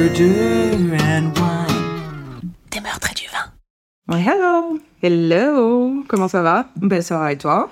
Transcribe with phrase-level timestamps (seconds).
[0.00, 2.52] Murder and wine.
[2.70, 3.52] Des meurtres et du vin.
[4.08, 4.80] Ouais, hello.
[5.02, 6.70] Hello, comment ça va?
[6.76, 7.68] Ben, ça va et toi?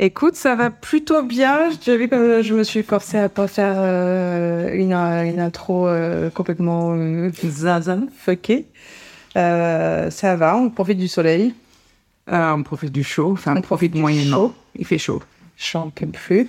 [0.00, 1.70] Écoute, ça va plutôt bien.
[1.70, 6.28] Je vu que je me suis forcée à pas faire euh, une, une intro euh,
[6.30, 7.98] complètement euh, Zaza.
[8.18, 8.66] fuckée.
[9.36, 11.54] Euh, ça va, on profite du soleil.
[12.32, 14.52] Euh, on profite du chaud, enfin, on, On profite profite moyennement.
[14.76, 15.22] Il fait chaud.
[15.56, 16.48] J'en peux plus.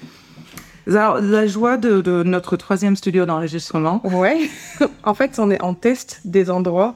[0.88, 4.50] Alors, la joie de, de notre troisième studio d'enregistrement, Ouais.
[5.04, 6.96] en fait, on est en test des endroits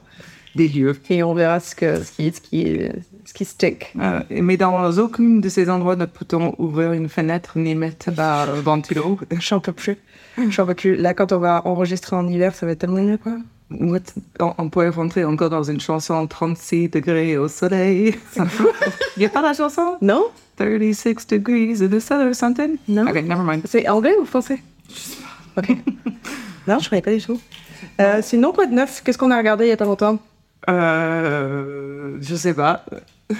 [0.55, 0.95] des lieux.
[1.09, 2.79] et on verra ce, que, ce, qui, ce, qui,
[3.26, 3.93] ce qui stick.
[3.99, 8.45] Euh, mais dans aucun de ces endroits, ne peut-on ouvrir une fenêtre ni mettre un
[8.62, 9.20] ventilo.
[9.40, 9.98] J'en peux plus.
[10.49, 10.95] J'en peux plus.
[10.95, 13.34] Là, quand on va enregistrer en hiver, ça va être tellement mieux, quoi.
[13.71, 13.99] What?
[14.40, 18.15] On, on pourrait rentrer encore dans une chanson 36 degrés au soleil.
[18.38, 19.98] Il n'y a pas la chanson?
[20.02, 20.26] Non
[20.57, 22.77] 36 degrees in the sun or something?
[22.87, 23.07] Non.
[23.07, 23.63] Ok, never mind.
[23.65, 24.62] C'est anglais ou français?
[24.89, 25.62] Je sais pas.
[25.62, 25.77] Ok.
[26.67, 27.39] non, je connais pas du tout.
[27.99, 30.20] Euh, sinon, quoi de neuf Qu'est-ce qu'on a regardé il y a pas longtemps?
[30.70, 32.85] Euh, je sais pas.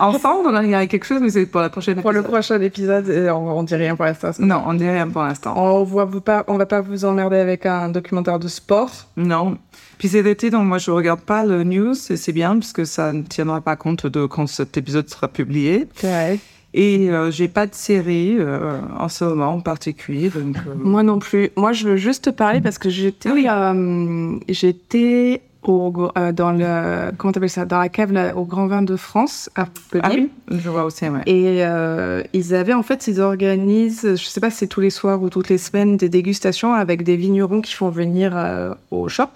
[0.00, 3.08] Ensemble, on a regardé quelque chose, mais c'est pour la prochaine Pour le prochain épisode,
[3.32, 4.32] on, on dit rien pour l'instant.
[4.38, 5.54] Non, on dit rien pour l'instant.
[5.56, 8.90] On voit vous pas, on va pas vous emmerder avec un documentaire de sport.
[9.16, 9.58] Non.
[9.98, 12.84] Puis c'est l'été, donc moi je regarde pas le news, et c'est bien, parce que
[12.84, 15.88] ça ne tiendra pas compte de quand cet épisode sera publié.
[16.02, 16.38] Ouais.
[16.74, 20.56] Et euh, j'ai pas de série euh, en ce moment en particulier, donc...
[20.58, 21.48] euh, Moi non plus.
[21.56, 27.12] Moi, je veux juste te parler parce que j'étais, euh, j'étais au, euh, dans le,
[27.16, 30.02] comment t'appelles ça, dans la cave là, au Grand Vin de France à Montpellier.
[30.02, 31.20] Ah oui, je vois aussi, ouais.
[31.26, 34.90] Et euh, ils avaient en fait, ils organisent, je sais pas si c'est tous les
[34.90, 39.08] soirs ou toutes les semaines, des dégustations avec des vignerons qui font venir euh, au
[39.08, 39.28] shop.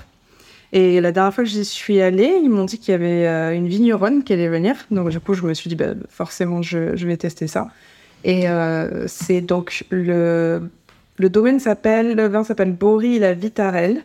[0.72, 3.66] Et la dernière fois que j'y suis allée, ils m'ont dit qu'il y avait une
[3.66, 4.76] vigneronne qui allait venir.
[4.92, 7.68] Donc du coup, je me suis dit, bah, forcément, je, je vais tester ça.
[8.22, 8.44] Et
[9.06, 10.62] c'est donc le,
[11.16, 14.02] le domaine s'appelle, le vin s'appelle Bory la Vitarelle.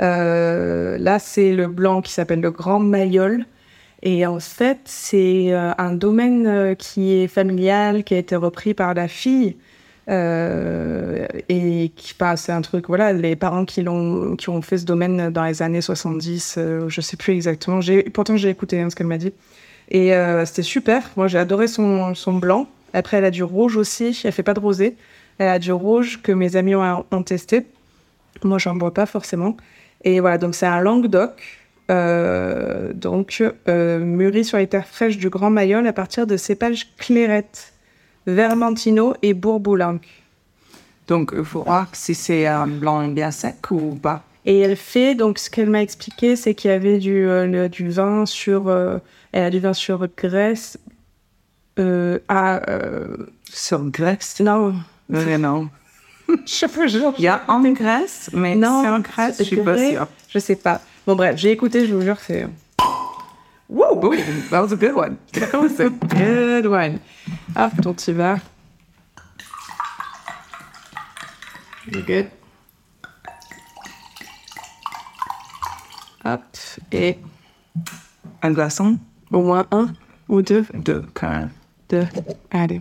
[0.00, 3.46] Euh, là, c'est le blanc qui s'appelle le Grand Mayol.
[4.04, 8.74] Et en fait, c'est euh, un domaine euh, qui est familial, qui a été repris
[8.74, 9.56] par la fille.
[10.06, 15.30] Et qui bah, c'est un truc, voilà, les parents qui, qui ont fait ce domaine
[15.30, 17.80] dans les années 70, euh, je sais plus exactement.
[18.12, 19.32] Pourtant, j'ai écouté hein, ce qu'elle m'a dit.
[19.90, 20.12] Et
[20.46, 21.10] c'était super.
[21.16, 22.68] Moi, j'ai adoré son, son blanc.
[22.94, 24.18] Après, elle a du rouge aussi.
[24.24, 24.96] Elle fait pas de rosé.
[25.38, 27.66] Elle a du rouge que mes amis ont, ont testé.
[28.42, 29.56] Moi, j'en bois pas forcément.
[30.04, 31.32] Et voilà, donc c'est un Languedoc.
[31.90, 36.94] Euh, donc, euh, mûri sur les terres fraîches du Grand Mayol à partir de cépages
[36.96, 37.74] clairettes,
[38.26, 40.22] Vermentino et Bourboulinque.
[41.08, 44.22] Donc, il faut voir si c'est un blanc bien sec ou pas?
[44.46, 47.88] Et elle fait, donc ce qu'elle m'a expliqué, c'est qu'il y avait du, euh, du
[47.90, 48.98] vin sur, euh,
[49.32, 50.06] elle a du vin sur
[51.78, 52.60] euh, à,
[53.50, 54.40] Sur Grèce?
[54.40, 54.74] Non,
[55.08, 55.68] Non, non.
[56.46, 59.56] je pas, genre, Il y a en Grèce, mais Non, c'est en Grèce, je suis
[59.62, 60.06] pas sûre.
[60.28, 60.80] Je sais pas.
[61.06, 62.46] Bon bref, j'ai écouté, je vous jure, c'est...
[63.68, 64.18] Wow, oui,
[64.50, 65.16] that was a good one.
[65.32, 66.98] That was a good one.
[67.56, 68.38] Hop, donc tu vas.
[71.90, 72.26] You good?
[76.24, 76.40] Hop,
[76.92, 77.18] et
[78.42, 78.98] Un glaçon?
[79.30, 79.88] au moins un
[80.28, 80.64] ou deux?
[80.74, 81.50] de quand même.
[81.88, 82.06] Deux.
[82.50, 82.80] Allez.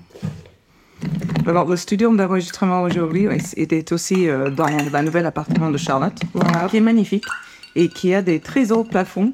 [1.46, 3.28] Alors, le studio d'enregistrement aujourd'hui
[3.58, 6.18] était aussi euh, dans la nouvelle appartement de Charlotte,
[6.70, 7.26] qui est magnifique
[7.76, 9.34] et qui a des très hauts plafonds,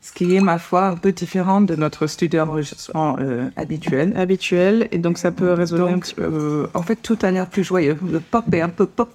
[0.00, 4.12] ce qui est, ma foi, un peu différent de notre studio d'enregistrement euh, habituel.
[4.16, 6.22] Habituel, et donc ça peut résonner un Donc, petit peu.
[6.24, 7.96] euh, en fait, tout a l'air plus joyeux.
[8.10, 9.10] Le pop est un peu pop,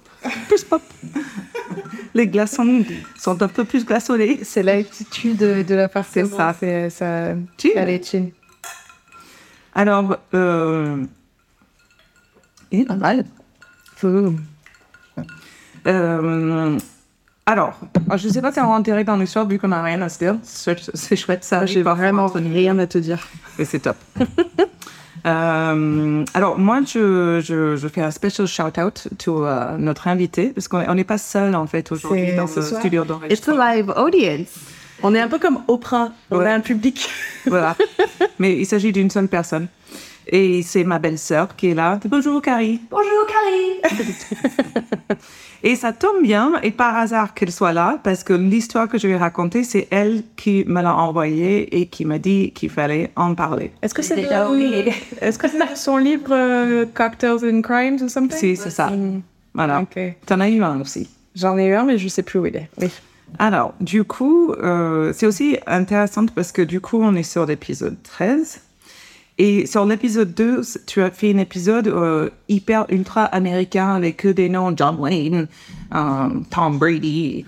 [0.48, 0.82] plus pop.
[2.14, 2.84] Les glaçons
[3.16, 4.40] sont un peu plus glaçonnés.
[4.42, 6.56] C'est l'attitude de, la C'est ça.
[6.58, 7.34] C'est ça.
[7.56, 7.76] Cheers.
[7.76, 8.30] Allez, chin.
[9.74, 11.04] Alors, euh...
[12.86, 13.24] pas mal.
[15.86, 16.78] Euh,
[17.46, 17.78] alors,
[18.16, 20.08] je ne sais pas si on va enterrer dans l'histoire vu qu'on n'a rien à
[20.08, 20.36] se dire.
[20.42, 21.66] C'est chouette ça.
[21.66, 23.26] J'ai vraiment rien à te dire.
[23.58, 23.96] Et c'est top.
[25.26, 30.66] Euh, alors, moi, je, je, je fais un special shout-out to euh, notre invité, parce
[30.66, 32.80] qu'on on n'est pas seul, en fait, aujourd'hui dans ce soir.
[32.80, 33.60] studio It's d'enregistrement.
[33.60, 34.48] a live audience.
[35.02, 36.10] On est un peu comme Oprah.
[36.30, 36.46] On Ouais.
[36.48, 37.06] a un public.
[37.44, 37.76] Voilà.
[38.38, 39.66] Mais il s'agit d'une seule personne.
[40.32, 41.98] Et c'est ma belle-sœur qui est là.
[42.06, 42.80] Bonjour, Carrie.
[42.88, 43.98] Bonjour Carrie
[45.64, 49.08] Et ça tombe bien, et par hasard qu'elle soit là, parce que l'histoire que je
[49.08, 53.34] vais raconter, c'est elle qui me l'a envoyée et qui m'a dit qu'il fallait en
[53.34, 53.72] parler.
[53.82, 54.48] Est-ce que c'est Déjà.
[55.20, 58.38] Est-ce que c'est son livre euh, Cocktails and Crimes ou something?
[58.38, 58.86] Si, c'est ça.
[58.90, 59.22] Mm,
[59.52, 59.80] Voilà.
[59.80, 59.98] Ok.
[60.26, 61.08] T'en as eu un aussi.
[61.34, 62.70] J'en ai eu un, mais je sais plus où il est.
[62.80, 62.88] Oui.
[63.38, 67.96] Alors, du coup, euh, c'est aussi intéressant parce que du coup, on est sur l'épisode
[68.02, 68.60] 13.
[69.42, 74.28] Et sur l'épisode 2, tu as fait un épisode euh, hyper ultra américain avec que
[74.28, 75.48] des noms John Wayne,
[75.90, 77.46] un Tom Brady.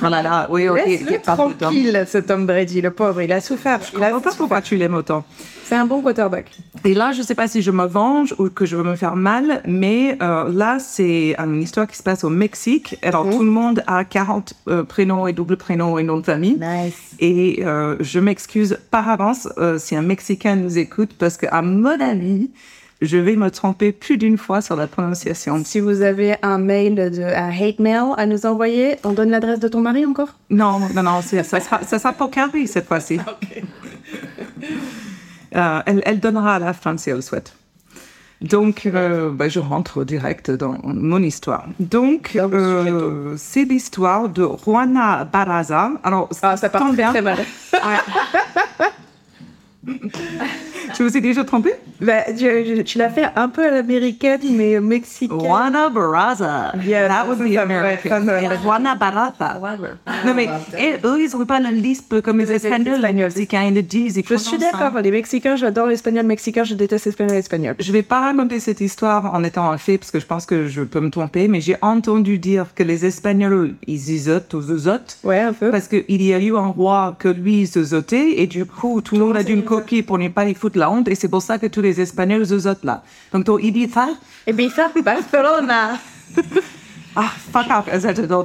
[0.00, 0.80] Voilà, là, oui, ok.
[0.86, 3.20] Laisse-le tranquille, ce Tom Brady, le pauvre.
[3.20, 3.80] Il a souffert.
[3.82, 5.26] Je a comprends pas pourquoi tu l'aimes autant.
[5.68, 6.52] C'est un bon quarterback.
[6.84, 9.16] Et là, je sais pas si je me venge ou que je veux me faire
[9.16, 12.96] mal, mais euh, là, c'est une histoire qui se passe au Mexique.
[13.02, 16.56] Alors, tout le monde a 40 euh, prénoms et double prénoms et nom de famille.
[16.60, 17.16] Nice.
[17.18, 22.00] Et euh, je m'excuse par avance euh, si un Mexicain nous écoute, parce qu'à mon
[22.00, 22.48] avis,
[23.02, 25.60] je vais me tromper plus d'une fois sur la prononciation.
[25.64, 29.58] Si vous avez un mail, de, un hate mail à nous envoyer, on donne l'adresse
[29.58, 30.38] de ton mari encore?
[30.48, 33.18] Non, non, non, ça sera, ça sera pour Carrie cette fois-ci.
[35.54, 37.54] Euh, elle, elle donnera à la fin si elle le souhaite.
[38.42, 41.64] Donc, euh, bah, je rentre direct dans mon histoire.
[41.80, 45.92] Donc, euh, c'est l'histoire de Juana Barraza.
[46.04, 47.10] Alors, Ah, ça part bien.
[47.12, 47.38] très mal.
[50.96, 54.40] Je vous ai déjà trompé Bah, tu, je- tu l'as fait un peu à l'américaine,
[54.52, 55.38] mais mexicaine.
[55.40, 56.72] Juana Barraza.
[56.84, 58.26] Yeah, That was the American.
[58.62, 59.58] Juana Barraza.
[60.24, 60.48] Non, mais
[60.78, 63.00] et, eux, ils n'ont pas le lisp comme les Espagnols.
[63.00, 64.16] Les Mexicains, ils le disent.
[64.16, 67.74] ils Je suis d'accord, les Mexicains, j'adore l'espagnol mexicain, je déteste l'espagnol espagnol.
[67.78, 70.66] Je vais pas raconter cette histoire en étant un fait parce que je pense que
[70.68, 75.18] je peux me tromper, mais j'ai entendu dire que les Espagnols, ils zizotent ou zozotent
[75.24, 75.70] Ouais, un peu.
[75.70, 79.16] parce qu'il y a eu un roi que lui il zozotait et du coup tout
[79.16, 81.28] le monde a dû une coquille pour ne pas y foutre la honte et c'est
[81.28, 83.02] pour ça que tous les Espagnols zozotent là.
[83.32, 84.08] Donc il dit ça
[84.46, 85.98] Et bien ça, Barcelona.
[87.18, 87.86] Ah, fuck off.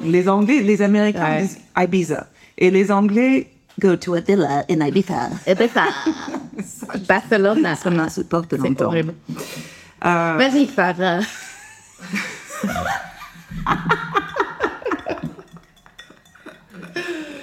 [0.06, 1.42] Les Anglais, les Américains Ouais.
[1.42, 2.28] disent Ibiza.
[2.58, 5.30] Et les Anglais go to a villa in Ibiza.
[5.46, 5.84] Ibiza.
[7.08, 7.76] Barcelona.
[7.76, 8.86] Ça m'insupporte C'est longtemps.
[8.86, 9.14] horrible.
[10.06, 11.20] Euh, Vas-y, Farah.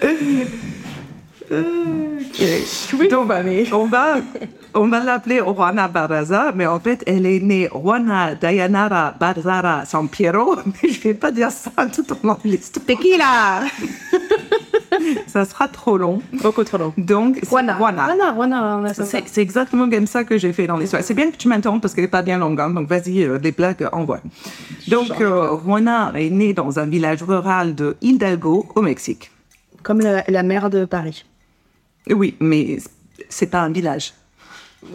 [1.50, 3.30] Donc,
[3.72, 4.16] on va,
[4.74, 10.08] on va l'appeler Juana Barraza, mais en fait, elle est née Juana Dayanara Barzara San
[10.08, 12.84] Piero, mais je vais pas dire ça tout au long de l'histoire.
[12.86, 13.62] Tequila.
[15.26, 16.20] Ça sera trop long.
[16.42, 16.92] Beaucoup trop long.
[16.96, 17.76] Donc, Juana.
[17.76, 18.06] Juana.
[18.06, 19.04] Juana, Juana, on a ça.
[19.04, 21.02] C'est exactement comme ça que j'ai fait dans l'histoire.
[21.04, 23.38] C'est bien que tu m'interromps parce qu'elle n'est pas bien longue, hein, donc vas-y, euh,
[23.40, 24.20] les blagues, envoie.
[24.88, 29.30] Donc, euh, Juana est née dans un village rural de Hidalgo, au Mexique.
[29.82, 31.24] Comme la, la mère de Paris.
[32.10, 32.78] Oui, mais
[33.28, 34.14] c'est pas un village.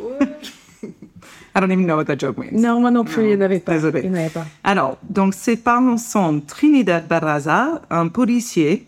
[1.56, 2.60] I don't even know what that joke means.
[2.60, 3.74] Non, moi non plus, il n'y en avait pas.
[3.74, 4.02] Désolé.
[4.04, 4.46] Il n'y en avait pas.
[4.64, 8.88] Alors, donc ses parents sont Trinidad Barraza, un policier,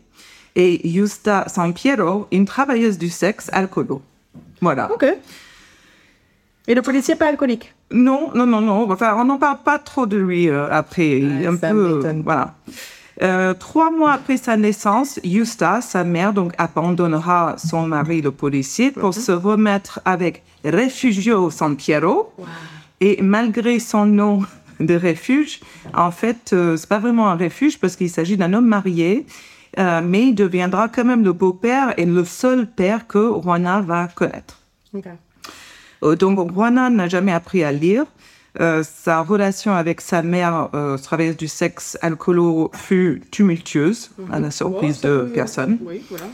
[0.55, 4.01] et Justa Sampiero, une travailleuse du sexe alcoolo.
[4.61, 4.91] Voilà.
[4.91, 5.05] Ok.
[6.67, 7.73] Et le policier pas alcoolique?
[7.91, 8.91] Non, non, non, non.
[8.91, 11.19] Enfin, on n'en parle pas trop de lui euh, après.
[11.19, 12.55] Est un ça peu, voilà.
[13.21, 18.91] Euh, trois mois après sa naissance, Justa, sa mère, donc abandonnera son mari, le policier,
[18.91, 22.33] pour se remettre avec Refugio San Piero.
[22.99, 24.41] Et malgré son nom
[24.79, 25.61] de refuge,
[25.93, 29.25] en fait, euh, c'est pas vraiment un refuge parce qu'il s'agit d'un homme marié,
[29.79, 34.07] euh, mais il deviendra quand même le beau-père et le seul père que Juana va
[34.07, 34.59] connaître.
[36.03, 38.05] Euh, donc, Juana n'a jamais appris à lire.
[38.61, 44.49] Euh, sa relation avec sa mère, euh, travailleuse du sexe alcoolo, fut tumultueuse, à la
[44.51, 45.77] surprise de personne.
[45.85, 46.25] Oui, voilà.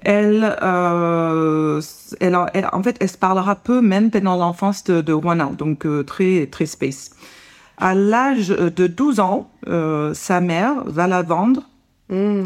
[0.00, 1.80] Elle, euh,
[2.20, 5.84] elle, elle- en fait, elle se parlera peu, même pendant l'enfance de, de Juana, donc
[5.84, 7.10] euh, très, très space.
[7.78, 11.62] À l'âge de 12 ans, euh, sa mère va la vendre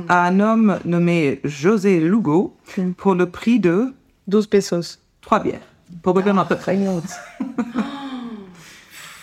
[0.09, 2.57] à un homme nommé José Lugo
[2.97, 3.93] pour le prix de
[4.27, 4.99] 12 pesos.
[5.21, 5.61] trois bières.
[6.03, 6.79] Probablement à peu près.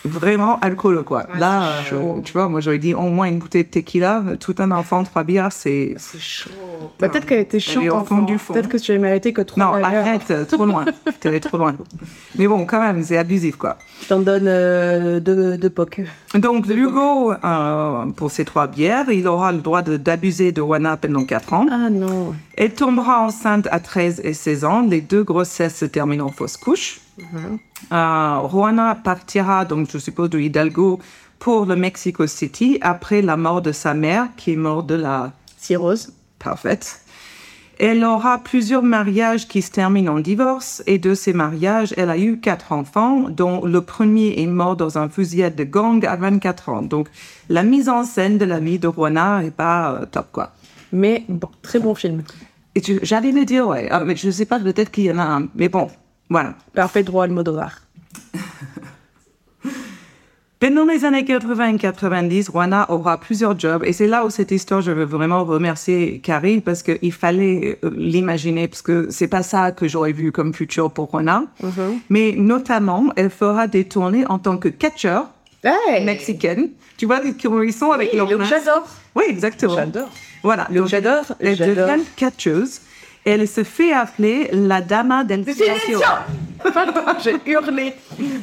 [0.08, 1.26] Vraiment alcool, quoi.
[1.38, 4.22] Là, euh, tu vois, moi j'aurais dit au moins une bouteille de tequila.
[4.40, 5.94] Tout un enfant, trois bières, c'est.
[5.98, 6.50] C'est chaud.
[6.98, 8.22] Bah, peut-être qu'elle était fond enfant.
[8.22, 8.52] du fond.
[8.54, 10.84] Peut-être que tu avais mérité que 3 Non, arrête, trop loin.
[11.20, 11.74] T'es allé trop loin.
[12.38, 13.76] Mais bon, quand même, c'est abusif, quoi.
[14.02, 16.00] Je t'en donne euh, deux, deux pocs.
[16.34, 20.96] Donc, Hugo, euh, pour ces trois bières, il aura le droit de- d'abuser de Juana
[20.96, 21.66] pendant quatre ans.
[21.70, 22.34] Ah non.
[22.56, 24.82] Elle tombera enceinte à 13 et 16 ans.
[24.88, 27.00] Les deux grossesses se terminent en fausse couche.
[27.92, 31.00] Euh, Juana partira, donc je suppose, de Hidalgo
[31.38, 35.32] pour le Mexico City après la mort de sa mère, qui est morte de la
[35.56, 36.12] Cirrhose.
[36.38, 37.00] parfaite.
[37.80, 42.18] Elle aura plusieurs mariages qui se terminent en divorce et de ces mariages, elle a
[42.18, 46.68] eu quatre enfants, dont le premier est mort dans un fusillade de gang à 24
[46.70, 46.82] ans.
[46.82, 47.08] Donc,
[47.48, 50.52] la mise en scène de la vie de Juana est pas euh, top, quoi.
[50.92, 52.24] Mais bon, très bon film.
[53.02, 55.48] J'allais le dire, ouais, Ah, mais je sais pas, peut-être qu'il y en a un,
[55.54, 55.88] mais bon,
[56.28, 56.54] voilà.
[56.74, 57.80] Parfait droit Almodovar.
[60.60, 63.84] Pendant les années 80 et 90, Juana aura plusieurs jobs.
[63.84, 67.90] Et c'est là où cette histoire, je veux vraiment remercier Carrie parce qu'il fallait euh,
[67.96, 71.44] l'imaginer parce que c'est pas ça que j'aurais vu comme futur pour Juana.
[72.08, 75.28] Mais notamment, elle fera des tournées en tant que catcheur
[75.62, 76.70] Hey mexicaines.
[76.96, 78.44] Tu vois, comment ils sont avec leur main.
[78.44, 78.86] J'adore.
[79.14, 79.76] Oui, exactement.
[79.76, 80.10] J'adore.
[80.42, 80.66] Voilà.
[80.70, 81.24] Le Donc, j'adore.
[81.40, 82.80] Elle devient catcheuse.
[83.30, 86.00] Elle se fait appeler la dama silencio.
[87.22, 87.92] J'ai hurlé.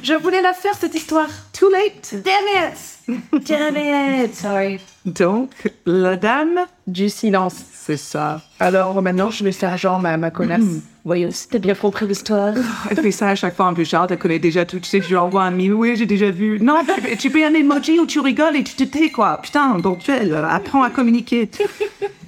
[0.03, 1.27] Je voulais la faire cette histoire.
[1.51, 2.13] Too late.
[2.23, 3.47] Damn it!
[3.47, 4.35] Damn it!
[4.35, 4.79] Sorry.
[5.03, 5.49] Donc,
[5.87, 7.55] la dame, Du silence.
[7.73, 8.41] c'est ça.
[8.59, 10.83] Alors maintenant, je vais faire genre ma, ma connasse.
[11.03, 12.53] Voyons si t'as bien compris l'histoire.
[12.91, 14.79] Elle fait ça à chaque fois un peu genre, elle connaît déjà tout.
[14.79, 15.73] Tu sais, je lui envoie un mime.
[15.73, 16.59] Oui, j'ai déjà vu.
[16.61, 19.39] Non, tu, tu fais un emoji où tu rigoles et tu te tais, quoi.
[19.41, 21.49] Putain, donc tu apprends à communiquer.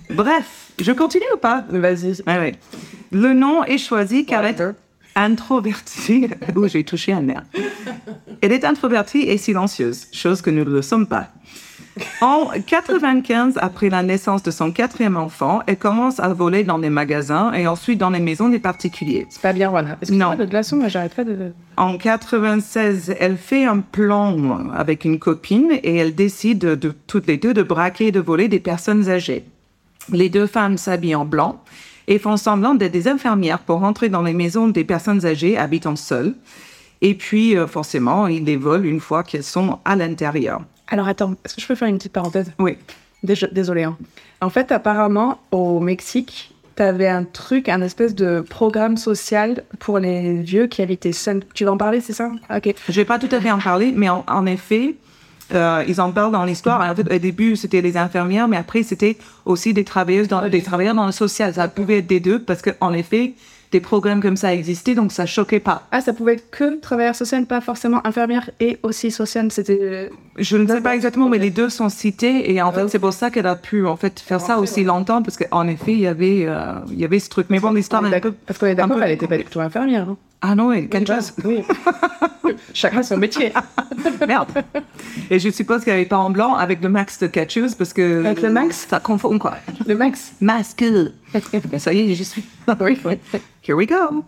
[0.10, 1.64] Bref, je continue ou pas?
[1.70, 2.22] Vas-y.
[2.28, 2.56] Ouais, ouais.
[3.12, 4.64] Le nom est choisi car elle est
[5.16, 6.30] introvertie.
[6.56, 7.44] Ouh, j'ai touché un nerf.
[8.42, 11.30] Elle est introvertie et silencieuse, chose que nous ne le sommes pas.
[12.22, 16.92] En 95, après la naissance de son quatrième enfant, elle commence à voler dans des
[16.92, 19.26] magasins et ensuite dans les maisons des particuliers.
[19.32, 19.86] C'est pas bien, Non.
[20.12, 20.36] non.
[20.36, 21.54] de glaçon, moi j'arrête pas de.
[21.76, 27.38] En 96, elle fait un plan avec une copine et elle décide de, toutes les
[27.38, 29.46] deux de braquer et de voler des personnes âgées.
[30.12, 31.62] Les deux femmes s'habillent en blanc
[32.08, 35.96] et font semblant d'être des infirmières pour rentrer dans les maisons des personnes âgées habitant
[35.96, 36.36] seules.
[37.02, 40.62] Et puis, euh, forcément, ils les volent une fois qu'elles sont à l'intérieur.
[40.88, 42.52] Alors attends, est-ce que je peux faire une petite parenthèse?
[42.60, 42.78] Oui.
[43.24, 43.84] Désolée.
[43.84, 43.98] Hein.
[44.40, 50.42] En fait, apparemment, au Mexique, t'avais un truc, un espèce de programme social pour les
[50.42, 51.44] vieux qui habitaient seuls.
[51.54, 52.32] Tu vas en parler, c'est ça?
[52.56, 52.74] Ok.
[52.88, 54.96] Je vais pas tout à fait en parler, mais en, en effet,
[55.54, 56.82] euh, ils en parlent dans l'histoire.
[56.82, 60.62] En fait, au début, c'était les infirmières, mais après, c'était aussi des travailleuses dans, des
[60.62, 61.54] travailleurs dans le social.
[61.54, 63.34] Ça pouvait être des deux, parce qu'en effet,
[63.72, 65.84] des programmes comme ça existaient, donc ça choquait pas.
[65.92, 69.52] Ah, ça pouvait être que travailleur social, pas forcément infirmière et aussi social.
[69.52, 70.10] C'était.
[70.38, 73.14] Je ne sais pas exactement, mais les deux sont cités, et en fait, c'est pour
[73.14, 76.08] ça qu'elle a pu en fait faire ça aussi longtemps, parce qu'en effet, il y
[76.08, 77.48] avait, euh, il y avait ce truc.
[77.50, 78.04] Mais bon, l'histoire.
[78.46, 80.06] Parce qu'on est d'accord, elle était pas du tout infirmière.
[80.06, 81.34] Non Ah non, quelque chose.
[81.44, 81.64] Oui.
[82.74, 83.52] Chacun son métier.
[84.28, 84.50] Merde.
[85.30, 88.24] Et je suppose qu'elle n'est pas en blanc avec le max de catcheuse, parce que.
[88.24, 89.56] Avec le max Ça confond quoi.
[89.88, 90.34] Le max.
[90.40, 90.86] Masque.
[91.78, 92.44] Ça y est, j'y suis.
[92.80, 93.18] oui, oui.
[93.68, 94.24] Here we go.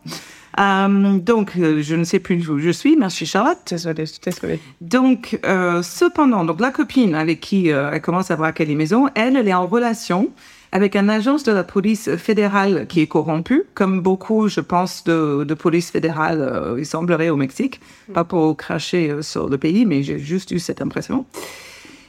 [0.59, 2.97] Euh, donc, euh, je ne sais plus où je suis.
[2.97, 3.59] Merci Charlotte.
[3.69, 4.59] Désolée, désolée.
[4.81, 9.09] Donc, euh, cependant, donc la copine avec qui euh, elle commence à braquer les maisons,
[9.15, 10.29] elle, elle est en relation
[10.71, 15.43] avec un agence de la police fédérale qui est corrompu, comme beaucoup, je pense, de,
[15.43, 17.79] de police fédérale, euh, il semblerait au Mexique.
[18.13, 21.25] Pas pour cracher euh, sur le pays, mais j'ai juste eu cette impression.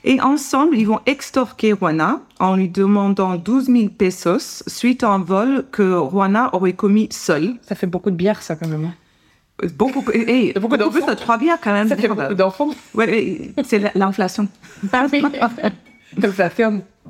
[0.05, 5.19] Et ensemble, ils vont extorquer Juana en lui demandant 12 000 pesos suite à un
[5.19, 7.55] vol que Juana aurait commis seule.
[7.63, 8.85] Ça fait beaucoup de bière, ça, quand même.
[8.87, 8.95] hein.
[9.77, 11.07] Beaucoup, hey, beaucoup plus d'enfants.
[11.07, 11.87] de trois bières quand même.
[11.89, 12.71] Ça fait beaucoup d'enfants.
[12.95, 14.49] Ouais, c'est la- l'inflation.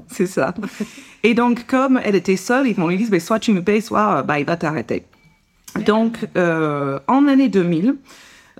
[0.09, 0.55] C'est ça.
[1.23, 4.23] Et donc, comme elle était seule, ils lui dire, ben, soit tu me payes, soit
[4.23, 5.05] bah, il va t'arrêter.
[5.85, 7.97] Donc, euh, en année 2000,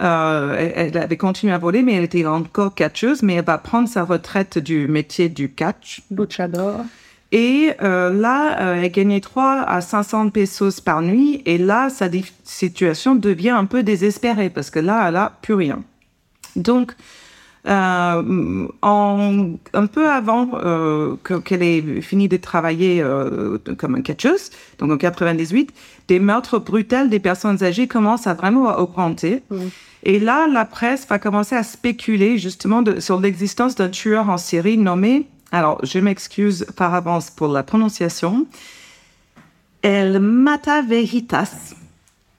[0.01, 3.89] euh, elle, avait continué à voler, mais elle était encore catcheuse, mais elle va prendre
[3.89, 6.03] sa retraite du métier du catch.
[6.11, 6.81] Luchador.
[7.33, 11.43] Et euh, là, euh, elle gagnait 3 à 500 pesos par nuit.
[11.47, 12.09] Et là, sa
[12.43, 15.83] situation devient un peu désespérée parce que là, elle a plus rien.
[16.57, 16.93] Donc,
[17.69, 24.51] euh, en, un peu avant euh, que- qu'elle ait fini de travailler euh, comme catcheuse,
[24.79, 25.71] donc en 98,
[26.09, 29.43] des meurtres brutals des personnes âgées commencent à vraiment augmenter.
[30.03, 34.39] Et là, la presse va commencer à spéculer justement de- sur l'existence d'un tueur en
[34.39, 38.47] série nommé, alors je m'excuse par avance pour la prononciation,
[39.83, 41.75] El Mata Veritas.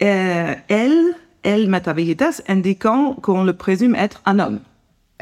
[0.01, 1.13] Euh, El,
[1.43, 4.59] El Mata Veritas, indiquant qu'on le présume être un homme.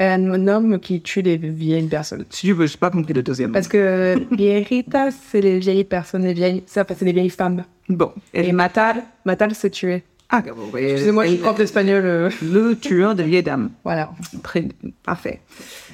[0.02, 2.24] Un homme qui tue les vieilles personnes.
[2.30, 3.52] Si tu veux, je n'ai pas compris le deuxième.
[3.52, 7.64] Parce que viejitas, c'est les vieilles personnes, les vieilles, ça, c'est les vieilles femmes.
[7.88, 8.10] Bon.
[8.32, 8.94] Et matar,
[9.26, 10.02] matar, c'est tuer.
[10.30, 10.80] Ah, bon, oui.
[10.82, 12.02] Excusez-moi, je suis prof d'espagnol.
[12.04, 13.70] euh, Le tueur de vieilles dames.
[13.84, 14.10] Voilà.
[14.42, 14.68] Très
[15.04, 15.40] parfait.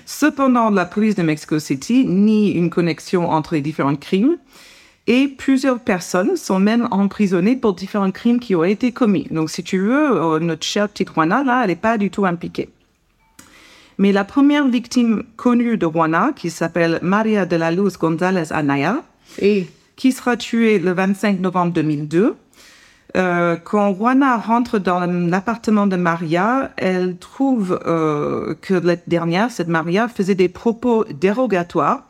[0.04, 4.36] Cependant, la police de Mexico City nie une connexion entre les différents crimes
[5.08, 9.26] et plusieurs personnes sont même emprisonnées pour différents crimes qui auraient été commis.
[9.32, 12.24] Donc, si tu veux, euh, notre chère petite Juana, là, elle n'est pas du tout
[12.26, 12.68] impliquée.
[13.98, 19.02] Mais la première victime connue de Juana, qui s'appelle Maria de la Luz González Anaya,
[19.40, 22.34] Et qui sera tuée le 25 novembre 2002.
[23.16, 29.68] Euh, quand Juana rentre dans l'appartement de Maria, elle trouve euh, que la dernière, cette
[29.68, 32.06] Maria, faisait des propos dérogatoires.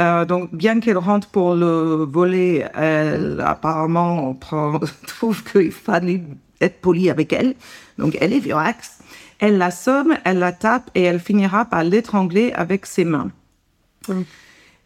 [0.00, 6.22] Euh, donc, bien qu'elle rentre pour le voler, elle apparemment prend- trouve qu'il fallait
[6.60, 7.54] être poli avec elle.
[7.98, 8.98] Donc, elle est virax.
[9.42, 13.32] Elle l'assomme, elle la tape et elle finira par l'étrangler avec ses mains.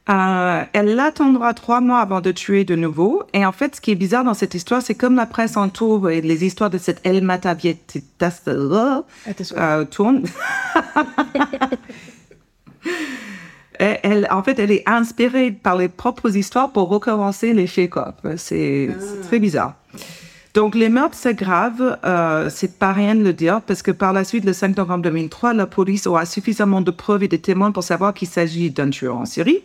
[0.09, 3.23] Euh, elle l'attendra trois mois avant de tuer de nouveau.
[3.35, 6.09] Et en fait, ce qui est bizarre dans cette histoire, c'est comme la presse entoure
[6.09, 10.25] et les histoires de cette El Matavietas euh, tournent.
[13.79, 18.15] Elle, en fait, elle est inspirée par les propres histoires pour recommencer les quoi.
[18.39, 19.75] C'est c'est très bizarre.
[20.57, 24.25] Donc, les meurtres s'aggravent, euh, c'est pas rien de le dire, parce que par la
[24.25, 27.83] suite, le 5 novembre 2003, la police aura suffisamment de preuves et de témoins pour
[27.83, 29.63] savoir qu'il s'agit d'un tueur en série,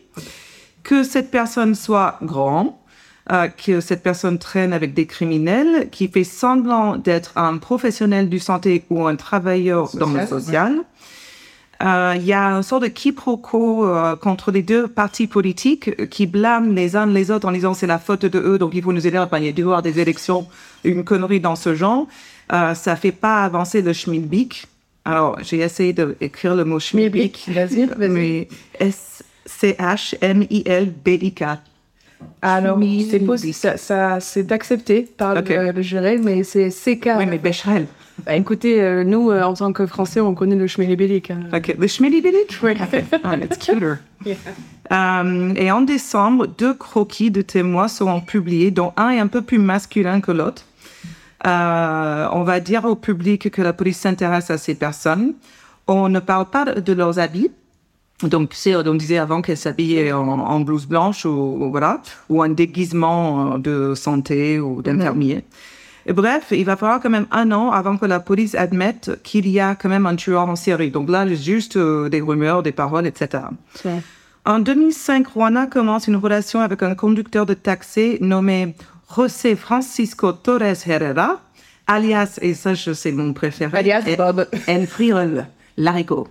[0.83, 2.83] que cette personne soit grand,
[3.31, 8.39] euh, que cette personne traîne avec des criminels, qui fait semblant d'être un professionnel du
[8.39, 10.75] santé ou un travailleur dans le social.
[11.83, 16.27] Il y a une sorte de quiproquo euh, contre les deux partis politiques euh, qui
[16.27, 18.93] blâment les uns les autres en disant c'est la faute de eux, donc il faut
[18.93, 20.45] nous aider à gagner dû avoir des élections,
[20.83, 22.05] une connerie dans ce genre.
[22.53, 24.67] Euh, ça fait pas avancer le schmilblick.
[25.05, 27.87] Alors, j'ai essayé d'écrire le mot schmilblick, Vas-y, vas-y.
[28.09, 28.47] mais
[28.79, 31.43] S-C-H-M-I-L-B-I-K.
[32.43, 35.49] Alors, c'est ça, ça c'est accepté par Ok.
[35.49, 37.09] le, le jury, mais c'est CK.
[37.17, 37.87] Oui, mais Becherel.
[38.25, 41.31] Bah, écoutez, euh, nous, euh, en tant que Français, on connaît le schmilblick.
[41.31, 41.41] Hein.
[41.53, 42.59] Ok, le schmilblick?
[42.61, 42.73] Oui.
[43.23, 43.95] Ah, it's cuter.
[44.91, 49.41] Euh, et en décembre, deux croquis de témoins seront publiés, dont un est un peu
[49.41, 50.65] plus masculin que l'autre.
[51.45, 55.33] On va dire au public que la police s'intéresse à ces personnes.
[55.87, 57.51] On ne parle pas de, leurs habits.
[58.21, 62.43] Donc, sais, on disait avant qu'elles s'habillaient en, en blouse blanche ou, ou voilà, ou
[62.43, 65.45] un déguisement de santé ou d'infirmier.
[66.05, 69.47] Et Bref, il va falloir quand même un an avant que la police admette qu'il
[69.47, 70.89] y a quand même un tueur en série.
[70.91, 73.43] Donc là, juste euh, des rumeurs, des paroles, etc.
[74.45, 78.75] En 2005, Juana commence une relation avec un conducteur de taxi nommé
[79.15, 81.41] José Francisco Torres Herrera,
[81.85, 84.47] alias, et ça, je sais mon préféré, Alias El- Bob.
[84.67, 85.45] El Friol,
[85.77, 86.27] l'haricot.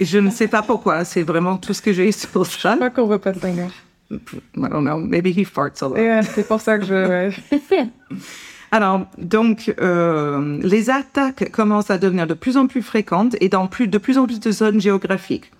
[0.00, 2.72] Je ne sais pas pourquoi, c'est vraiment tout ce que j'ai sur ça.
[2.72, 3.66] Je crois qu'on veut pas de banger.
[4.10, 4.16] I
[4.56, 5.96] don't know, maybe he farts a lot.
[5.98, 7.30] Euh, c'est pour ça que je.
[8.70, 13.66] Alors, donc, euh, les attaques commencent à devenir de plus en plus fréquentes et dans
[13.66, 15.50] plus, de plus en plus de zones géographiques.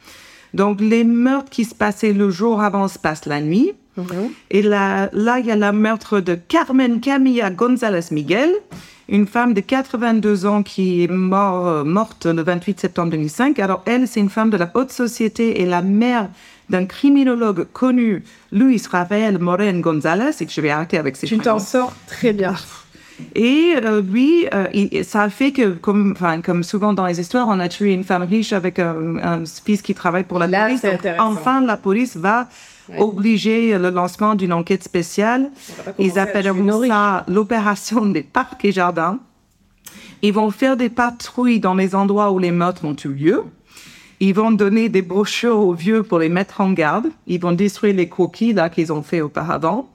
[0.54, 3.72] Donc, les meurtres qui se passaient le jour avant se passent la nuit.
[4.50, 8.50] Et là, là, il y a le meurtre de Carmen Camilla González Miguel,
[9.08, 13.58] une femme de 82 ans qui est mort- euh, morte le 28 septembre 2005.
[13.58, 16.28] Alors, elle, c'est une femme de la haute société et la mère
[16.70, 21.38] d'un criminologue connu, Luis Rafael Moren González, et que je vais arrêter avec ces Tu
[21.38, 22.54] t'en sors très bien.
[23.34, 27.48] Et euh, lui, euh, il- ça a fait que, comme, comme souvent dans les histoires,
[27.48, 30.66] on a tué une femme riche avec un, un fils qui travaille pour la Là,
[30.66, 30.82] police.
[30.82, 32.48] Donc, enfin, la police va
[32.96, 35.50] obliger le lancement d'une enquête spéciale.
[35.98, 36.56] Ils appelleront
[36.88, 39.18] ça l'opération des parcs et jardins.
[40.22, 43.42] Ils vont faire des patrouilles dans les endroits où les meurtres ont eu lieu.
[44.20, 47.06] Ils vont donner des brochures aux vieux pour les mettre en garde.
[47.28, 49.88] Ils vont détruire les croquis là qu'ils ont fait auparavant.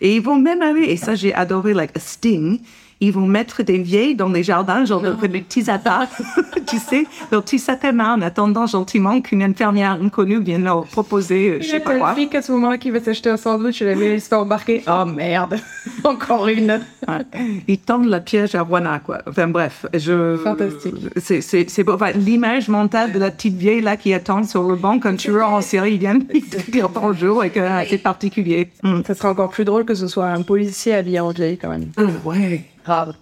[0.00, 2.60] Et ils vont même aller, et ça j'ai adoré, like a sting,
[3.04, 6.08] ils vont mettre des vieilles dans les jardins, genre des petits sapins,
[6.66, 11.58] tu sais, leurs petits sapins en attendant gentiment qu'une infirmière inconnue vienne leur proposer, euh,
[11.60, 12.10] je sais pas quoi.
[12.10, 14.34] une fille qui à ce moment-là qui va s'acheter un sandwich la vieille se fait
[14.34, 14.82] embarquer.
[14.86, 15.58] Oh merde,
[16.04, 16.80] encore une.
[17.06, 17.60] Ouais.
[17.68, 19.18] Ils tendent la piège à Rwanda, quoi.
[19.28, 20.36] Enfin bref, je.
[20.36, 20.94] Fantastique.
[21.16, 21.88] C'est c'est.
[21.88, 25.50] Enfin, l'image mentale de la petite vieille là qui attend sur le banc quand tueur
[25.50, 28.70] en série vient te dire bonjour et que ah, c'est particulier.
[28.82, 29.02] Mm.
[29.06, 31.90] Ça serait encore plus drôle que ce soit un policier habillé en vieille quand même.
[32.24, 32.64] Ouais.
[32.84, 33.14] Grave.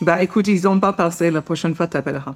[0.00, 1.30] Bah écoute, ils ont pas passé.
[1.30, 2.34] La prochaine fois, t'appelleras.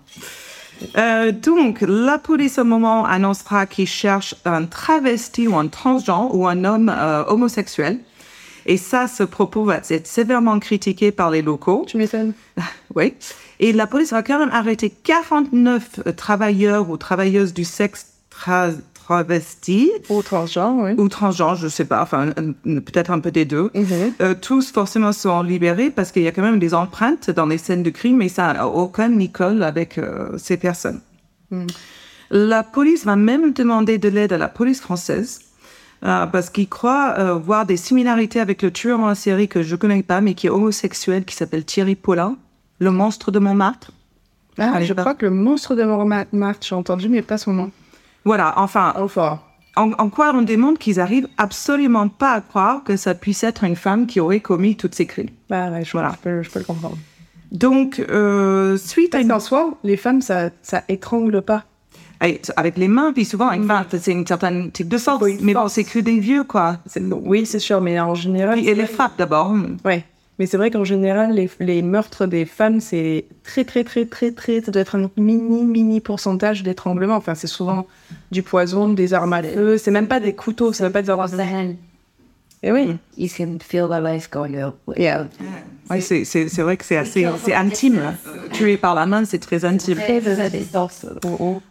[0.98, 6.46] Euh, donc, la police au moment annoncera qu'ils cherchent un travesti ou un transgenre ou
[6.46, 8.00] un homme euh, homosexuel.
[8.66, 11.84] Et ça, ce propos va être sévèrement critiqué par les locaux.
[11.86, 12.32] Tu m'étonnes.
[12.94, 13.14] Oui.
[13.60, 18.74] Et la police va quand même arrêter 49 euh, travailleurs ou travailleuses du sexe tra-
[19.04, 20.92] travesti Ou transgenre, oui.
[20.96, 22.30] ou transgenre, je sais pas, enfin
[22.64, 23.70] peut-être un peu des deux.
[23.74, 24.14] Mhm.
[24.20, 27.58] Euh, tous forcément sont libérés parce qu'il y a quand même des empreintes dans les
[27.58, 31.00] scènes de crime, mais ça n'a aucun n'y colle avec euh, ces personnes.
[32.30, 35.40] La police va même demander de l'aide à la police française.
[36.04, 39.76] euh, parce qu'ils croient euh, voir des similarités avec le tueur en série que je
[39.76, 42.36] connais pas, mais qui est homosexuel, qui s'appelle Thierry Paulin,
[42.78, 43.90] le monstre de Montmartre.
[44.58, 47.70] Ah, Allez, je crois que le monstre de Montmartre, j'ai entendu, mais pas son nom.
[48.24, 49.40] Voilà, enfin, Enfin.
[49.76, 53.64] en, en quoi on démontre qu'ils arrivent absolument pas à croire que ça puisse être
[53.64, 55.28] une femme qui aurait commis toutes ces crimes.
[55.50, 56.12] Bah, ouais, je, Voilà.
[56.12, 56.96] je peux, je peux le comprendre.
[57.52, 59.28] Donc, euh, suite à une...
[59.28, 61.64] qu'en soi, les femmes, ça, ça étrangle pas.
[62.20, 65.20] Avec avec les mains, puis souvent, une femme, c'est une certaine type de force.
[65.22, 66.78] Oui, mais bon, c'est que des vieux, quoi.
[67.24, 68.58] Oui, c'est sûr, mais en général.
[68.60, 69.54] Et les frappe d'abord.
[69.84, 70.04] Ouais.
[70.38, 74.32] Mais c'est vrai qu'en général, les, les meurtres des femmes, c'est très, très, très, très,
[74.32, 74.60] très.
[74.62, 77.14] Ça doit être un mini, mini pourcentage d'étranglement.
[77.16, 77.86] Enfin, c'est souvent
[78.32, 79.78] du poison, des armes à feu.
[79.78, 81.76] C'est même pas des couteaux, ça veut pas des armes à Across the hand,
[82.64, 82.96] Et oui.
[83.16, 84.74] you can feel the life going out.
[84.96, 85.28] Yeah.
[85.88, 87.98] Ouais, c'est, c'est, c'est vrai que c'est assez c'est intime.
[88.04, 88.14] hein.
[88.52, 89.98] Tuer par la main, c'est très intime.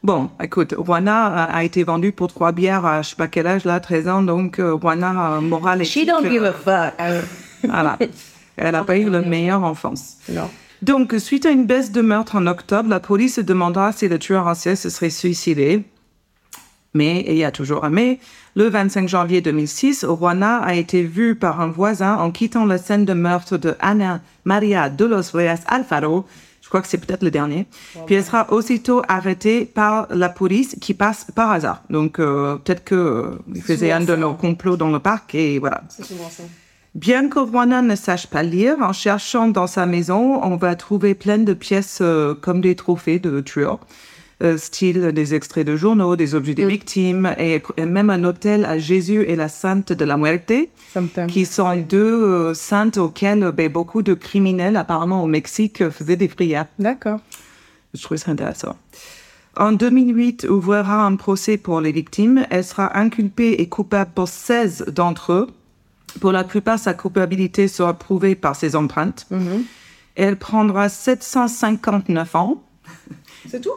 [0.04, 3.48] Bon, écoute, Juana a, a été vendue pour trois bières à je sais pas quel
[3.48, 6.94] âge, là, 13 ans, donc euh, Juana, euh, morale et She don't give a fuck.
[7.64, 7.98] Voilà.
[8.58, 10.18] Elle n'a pas eu la meilleure enfance.
[10.30, 10.50] Non.
[10.82, 14.20] Donc, suite à une baisse de meurtre en octobre, la police se demandera si le
[14.20, 15.86] tueur en série se serait suicidé.
[16.94, 18.20] Mais, et il y a toujours un mais,
[18.56, 23.06] le 25 janvier 2006, Juana a été vue par un voisin en quittant la scène
[23.06, 26.26] de meurtre de Ana Maria de los Reyes Alfaro.
[26.62, 27.66] Je crois que c'est peut-être le dernier.
[28.06, 31.84] Puis elle sera aussitôt arrêtée par la police qui passe par hasard.
[31.90, 35.84] Donc, euh, peut-être que euh, un de nos complots dans le parc et voilà.
[36.96, 41.16] Bien que Juana ne sache pas lire, en cherchant dans sa maison, on va trouver
[41.16, 43.80] plein de pièces euh, comme des trophées de tueurs,
[44.44, 48.64] euh, style des extraits de journaux, des objets des victimes, et, et même un hôtel
[48.66, 50.54] à Jésus et la Sainte de la Muerte,
[50.94, 51.26] Sometimes.
[51.26, 55.90] qui sont les deux euh, saintes auxquelles ben, beaucoup de criminels, apparemment au Mexique, euh,
[55.90, 56.68] faisaient des prières.
[56.78, 57.22] D'accord.
[57.96, 58.76] Je trouve ça intéressant.
[59.58, 62.46] En 2008, ouvrira un procès pour les victimes.
[62.52, 65.48] Elle sera inculpée et coupable pour 16 d'entre eux.
[66.20, 69.28] Pour la plupart, sa culpabilité sera prouvée par ses empreintes.
[70.16, 72.64] Elle prendra 759 ans.
[73.50, 73.72] C'est tout?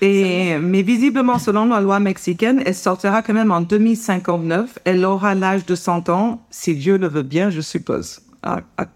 [0.00, 4.78] Et, mais visiblement, selon la loi mexicaine, elle sortira quand même en 2059.
[4.84, 8.20] Elle aura l'âge de 100 ans, si Dieu le veut bien, je suppose.
[8.42, 8.86] Ah, ah,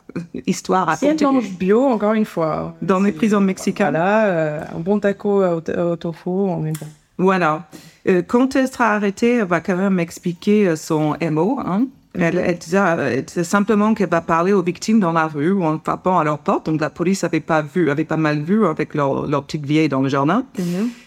[0.46, 1.32] histoire à continuer.
[1.32, 2.76] mange bio, encore une fois.
[2.82, 3.90] Dans les prisons mexicaines.
[3.90, 6.86] Voilà, euh, un bon taco au, au tofu, on est bon.
[7.20, 7.68] Voilà.
[8.08, 11.58] Euh, quand elle sera arrêtée, elle va quand même expliquer euh, son MO.
[11.60, 11.86] Hein.
[12.14, 15.52] Elle, elle disait, euh, elle disait simplement qu'elle va parler aux victimes dans la rue
[15.52, 16.66] ou en frappant à leur porte.
[16.66, 19.88] Donc la police avait pas vu, avait pas mal vu avec leur, leur petite vieille
[19.88, 20.44] dans le jardin.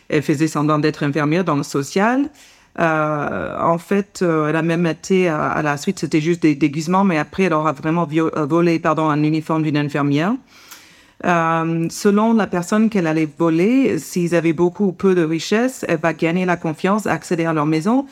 [0.07, 2.29] Elle faisait semblant d'être infirmière dans le social.
[2.79, 6.55] Euh, en fait, euh, elle a même été à, à la suite, c'était juste des
[6.55, 10.33] déguisements, mais après, elle aura vraiment euh, volé, pardon, un uniforme d'une infirmière.
[11.25, 15.99] Euh, selon la personne qu'elle allait voler, s'ils avaient beaucoup ou peu de richesse, elle
[15.99, 18.05] va gagner la confiance, accéder à leur maison.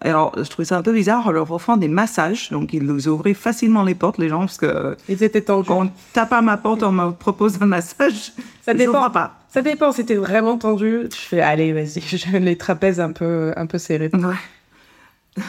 [0.00, 2.50] Alors, je trouvais ça un peu bizarre en leur offrant des massages.
[2.50, 5.66] Donc, ils nous ouvraient facilement les portes, les gens, parce que Ils étaient tendus.
[5.66, 8.32] quand on tape à ma porte, on me propose un massage.
[8.62, 9.10] Ça dépend.
[9.10, 9.34] pas.
[9.48, 11.08] Ça dépend, c'était vraiment tendu.
[11.10, 14.10] Je fais, allez, vas-y, je les trapèzes un peu, un peu serrés.
[14.12, 15.42] Ouais.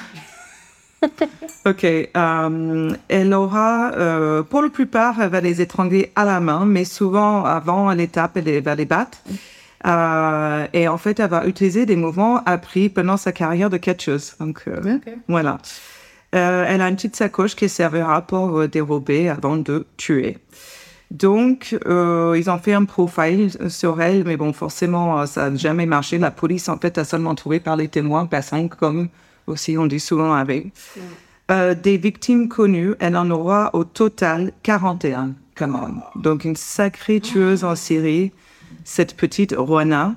[1.66, 1.84] Ok.
[1.84, 6.86] euh, elle aura, euh, pour la plupart, elle va les étrangler à la main, mais
[6.86, 9.18] souvent, avant l'étape, elle va les battre.
[9.86, 14.36] Euh, et en fait, elle va utiliser des mouvements appris pendant sa carrière de catcheuse.
[14.40, 14.66] Donc,
[15.28, 15.58] voilà.
[16.32, 20.38] Elle a une petite sacoche qui servira pour dérober avant de tuer.
[21.12, 25.88] Donc, euh, ils ont fait un profil sur elle, mais bon, forcément, ça n'a jamais
[25.88, 26.20] marché.
[26.20, 29.10] La police, en fait, a seulement trouvé par les témoins passants, comme
[29.50, 30.68] aussi on dit souvent avec.
[31.52, 36.02] Euh, des victimes connues, elle en aura au total 41, quand même.
[36.16, 38.32] Donc, une sacrée tueuse en série,
[38.84, 40.14] cette petite Juana.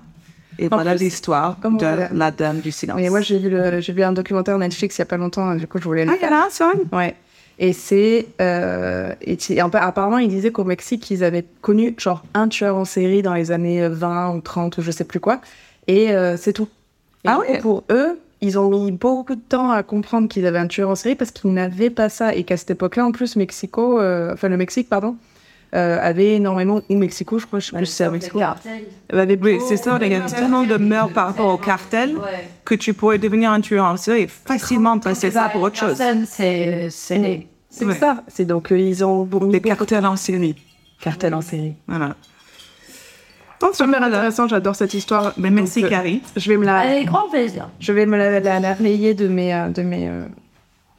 [0.59, 2.99] Et En voilà l'histoire de la Dame du Silence.
[3.01, 5.55] Mais moi, j'ai vu, le- j'ai vu un documentaire Netflix il y a pas longtemps,
[5.55, 7.17] du coup, je voulais le Ah, il y en a un, ça Ouais.
[7.59, 8.27] Et c'est.
[8.43, 13.23] Euh, et apparemment, ils disaient qu'au Mexique, ils avaient connu genre un tueur en série
[13.23, 15.41] dans les années 20 ou 30 ou je sais plus quoi.
[15.87, 16.69] Et euh, c'est tout.
[17.25, 17.59] Et Ah ouais?
[17.61, 20.95] Pour eux, ils ont mis beaucoup de temps à comprendre qu'ils avaient un tueur en
[20.97, 22.35] série parce qu'ils n'avaient pas ça.
[22.35, 25.17] Et qu'à cette époque-là, en plus, Mexico, euh, enfin le Mexique, pardon,
[25.75, 26.81] euh, avait énormément.
[26.91, 28.41] Ou Mexico, je crois, je sais plus si c'est Mexico.
[28.41, 32.17] avait Oui, beaucoup- c'est ça, il y a tellement de meurtres par rapport au cartel
[32.65, 35.97] que tu pourrais devenir un tueur en série et facilement passer ça pour autre chose.
[36.27, 37.95] C'est, c'est, C'est Ouais.
[37.95, 38.23] ça.
[38.29, 40.57] C'est donc euh, ils ont Les cartels en série.
[41.01, 41.75] cartels en série.
[41.89, 42.17] Voilà.
[43.63, 45.33] Bon, Super intéressant, j'adore cette histoire.
[45.37, 46.21] Mais merci, Donc, euh, Carrie.
[46.37, 47.69] Je vais me la, avec grand plaisir.
[47.79, 50.25] je vais me la, la, la relayer de mes, euh, de mes, euh,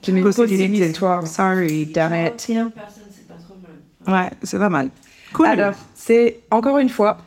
[0.07, 0.87] de mes Possibilités.
[0.89, 1.27] histoires.
[1.27, 1.85] Sorry.
[1.87, 2.31] D'arrêt.
[2.37, 2.71] personne,
[3.11, 3.55] c'est pas trop
[4.07, 4.23] mal.
[4.23, 4.89] Ouais, c'est pas mal.
[5.33, 5.47] Cool.
[5.47, 7.17] Alors, c'est encore une fois,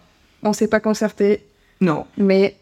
[0.42, 1.42] on s'est pas concerté,
[1.81, 2.07] non.
[2.16, 2.57] mais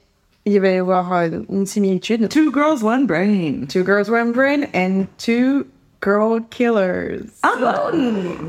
[0.44, 2.28] il va y avoir euh, une similitude.
[2.28, 3.66] Two girls, one brain.
[3.68, 5.64] Two girls, one brain, and two
[6.04, 7.22] girl killers.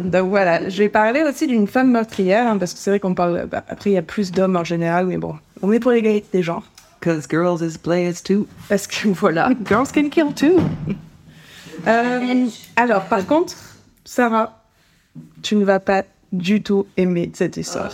[0.04, 3.16] Donc voilà, je vais parler aussi d'une femme meurtrière, hein, parce que c'est vrai qu'on
[3.16, 3.48] parle.
[3.50, 6.28] bah, après, il y a plus d'hommes en général, mais bon, on est pour l'égalité
[6.34, 6.64] des genres.
[7.02, 8.48] Cause girls is players too.
[8.68, 10.60] Parce que voilà, girls can kill too.
[11.88, 13.54] Euh, alors, par contre,
[14.04, 14.64] Sarah,
[15.42, 17.92] tu ne vas pas du tout aimer cette histoire.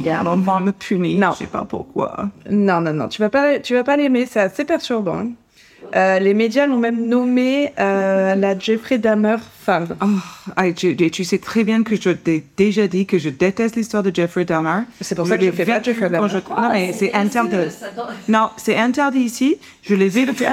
[0.00, 1.18] On va me punir.
[1.18, 1.32] Non.
[1.32, 2.28] Je sais pas pourquoi.
[2.50, 5.26] Non, non, non, tu vas pas, tu vas pas l'aimer, c'est assez perturbant.
[5.96, 9.88] Euh, les médias l'ont même nommé euh, la Jeffrey Dahmer femme.
[10.02, 10.06] Oh,
[10.56, 14.02] ah, tu, tu sais très bien que je t'ai déjà dit que je déteste l'histoire
[14.02, 14.82] de Jeffrey Dahmer.
[15.00, 16.28] C'est pour ça que je fais pas Jeffrey Dahmer.
[16.28, 17.56] je- Non, mais c'est interdit.
[18.28, 19.56] Non, c'est interdit ici.
[19.82, 20.44] Je l'ai vécu.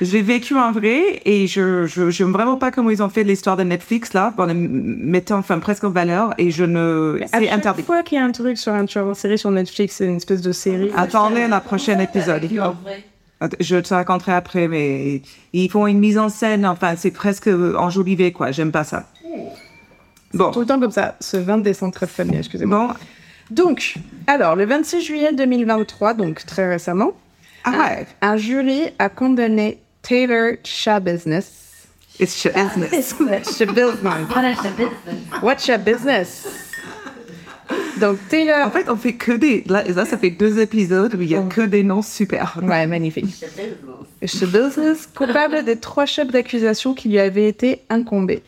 [0.00, 3.24] Je l'ai vécu en vrai et je je j'aime vraiment pas comment ils ont fait
[3.24, 7.40] l'histoire de Netflix là, en le mettant enfin presque en valeur et je ne c'est
[7.44, 7.82] chaque interdit.
[7.82, 10.16] fois qu'il y a un truc sur un tueur en série sur Netflix, c'est une
[10.16, 10.90] espèce de série.
[10.96, 12.44] Attendez la prochaine épisode.
[12.60, 13.04] En vrai.
[13.60, 15.22] Je te raconterai après, mais
[15.52, 18.50] ils font une mise en scène, enfin, c'est presque enjolivé, quoi.
[18.52, 19.06] J'aime pas ça.
[20.34, 20.50] Bon.
[20.50, 22.88] Tout le temps comme ça, ce 20 décembre très famille, excusez-moi.
[22.88, 22.94] Bon.
[23.50, 23.94] Donc,
[24.26, 27.12] alors, le 26 juillet 2023, donc très récemment,
[27.64, 28.06] Ah ouais.
[28.20, 31.56] un jury a condamné Taylor Shabusiness.
[32.20, 33.14] It's your business.
[33.18, 35.42] Voilà, je business.
[35.42, 36.46] What's your business?
[38.00, 38.66] Donc, Taylor.
[38.66, 39.64] En fait, on fait que des.
[39.66, 42.58] Là, là, ça fait deux épisodes où il y a que des noms super.
[42.62, 43.44] Ouais, magnifique.
[45.16, 48.42] Coupable des trois chefs d'accusation qui lui avaient été incombés.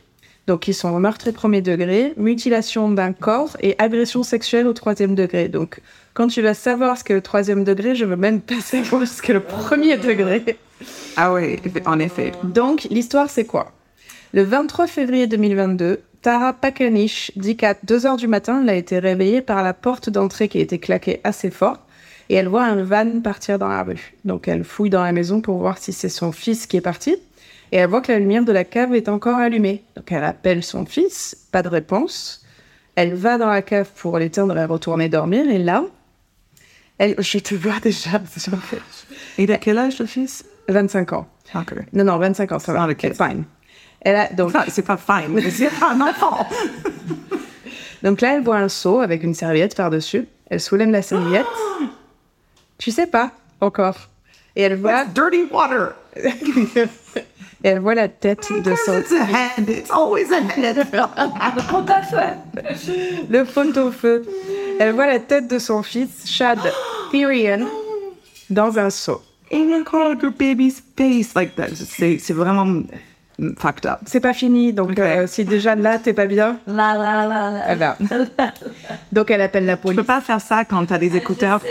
[0.46, 5.14] Donc, ils sont meurtre et premier degré, mutilation d'un corps et agression sexuelle au troisième
[5.14, 5.48] degré.
[5.48, 5.80] Donc,
[6.14, 9.22] quand tu vas savoir ce qu'est le troisième degré, je veux même pas savoir ce
[9.22, 10.58] qu'est le premier degré.
[11.16, 12.32] Ah ouais, en effet.
[12.42, 13.72] Donc, l'histoire, c'est quoi?
[14.34, 19.00] Le 23 février 2022, Tara Pakanich dit qu'à 2 heures du matin, elle a été
[19.00, 21.78] réveillée par la porte d'entrée qui a été claquée assez fort
[22.28, 24.14] et elle voit un van partir dans la rue.
[24.24, 27.16] Donc, elle fouille dans la maison pour voir si c'est son fils qui est parti
[27.72, 29.82] et elle voit que la lumière de la cave est encore allumée.
[29.96, 32.46] Donc, elle appelle son fils, pas de réponse.
[32.94, 35.84] Elle va dans la cave pour l'éteindre et retourner dormir et là,
[36.98, 37.16] elle...
[37.18, 38.22] je te vois déjà.
[39.38, 40.44] Et de quel âge le fils?
[40.68, 41.26] 25 ans.
[41.54, 41.74] Ok.
[41.92, 42.84] Non, non, 25 ans, ça va.
[42.84, 43.02] Ah, ok.
[43.02, 43.44] It's fine.
[44.04, 46.46] Elle a, donc, Enfin, c'est pas fine, c'est un enfant.
[48.02, 50.26] donc là, elle voit un seau avec une serviette par-dessus.
[50.50, 51.46] Elle soulève la serviette.
[52.78, 54.08] tu sais pas encore.
[54.56, 55.94] Et elle voit, Dirty water.
[57.64, 59.68] et elle voit la tête de son, It's a hand.
[59.68, 60.86] It's always a hand.
[63.30, 64.26] le pot-au-feu.
[64.80, 66.58] Elle voit la tête de son fils, Chad
[67.10, 67.66] Tyrion,
[68.50, 69.22] dans un seau.
[69.54, 71.74] Oh baby's face like that.
[71.76, 72.82] C'est vraiment
[73.58, 73.98] fucked up.
[74.06, 77.68] C'est pas fini, donc euh, si déjà là, t'es pas bien, La la la la.
[77.68, 77.96] elle va.
[79.12, 79.96] Donc elle appelle la Tu police.
[79.98, 81.60] peux pas faire ça quand t'as des écouteurs.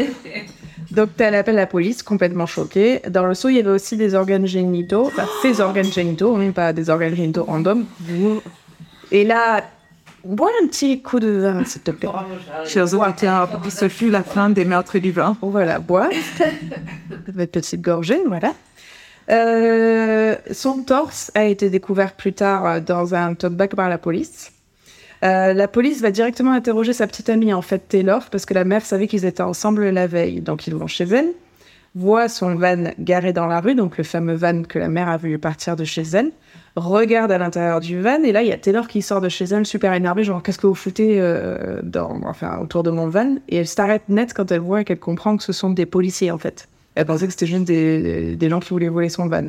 [0.91, 3.01] Donc, elle appelle la police, complètement choquée.
[3.09, 6.51] Dans le seau, il y avait aussi des organes génitaux, enfin, ses organes génitaux, même
[6.51, 7.85] pas des organes génitaux random.
[9.09, 9.61] Et là,
[10.25, 12.09] bois un petit coup de vin, s'il te plaît.
[12.65, 15.37] Chers auditeurs, ce fut la fin des meurtres du vin.
[15.41, 16.09] Voilà, bois.
[17.27, 18.51] Votre petite gorgée, voilà.
[19.29, 23.97] Euh, son torse a été découvert plus tard euh, dans un top bag par la
[23.97, 24.51] police.
[25.23, 28.63] Euh, la police va directement interroger sa petite amie, en fait, Taylor, parce que la
[28.63, 30.41] mère savait qu'ils étaient ensemble la veille.
[30.41, 31.29] Donc, ils vont chez elle,
[31.93, 35.17] voient son van garé dans la rue, donc le fameux van que la mère a
[35.17, 36.31] vu partir de chez elle,
[36.75, 39.45] regarde à l'intérieur du van, et là, il y a Taylor qui sort de chez
[39.45, 41.21] elle, super énervée, genre, qu'est-ce que vous foutez
[41.83, 43.35] dans, enfin, autour de mon van?
[43.47, 46.39] Et elle s'arrête net quand elle voit qu'elle comprend que ce sont des policiers, en
[46.39, 46.67] fait.
[47.01, 49.45] Elle pensait que c'était juste des, des gens qui voulaient voler son van.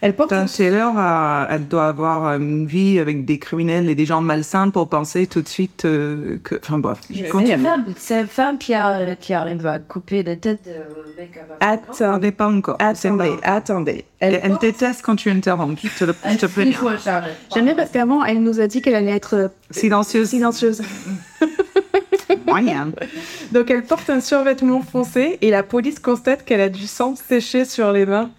[0.00, 4.04] Elle porte Putain, Taylor, euh, elle doit avoir une vie avec des criminels et des
[4.04, 6.56] gens malsains pour penser tout de suite euh, que.
[6.56, 6.98] Enfin bref.
[7.08, 7.52] C'est Continue.
[7.54, 10.72] une femme, c'est une femme qui, a, qui arrive à couper la tête de
[11.22, 12.76] mec n'est pas encore.
[12.80, 14.04] attendez, attendez.
[14.18, 15.80] Elle, Elle, elle déteste quand tu interromps.
[15.80, 17.20] Je te je te.
[17.54, 20.28] J'aime bien parce qu'avant, elle nous a dit qu'elle allait être euh, Silencieuse.
[20.28, 20.82] silencieuse.
[22.46, 22.92] Moyen.
[23.52, 27.64] Donc elle porte un survêtement foncé et la police constate qu'elle a du sang séché
[27.64, 28.30] sur les mains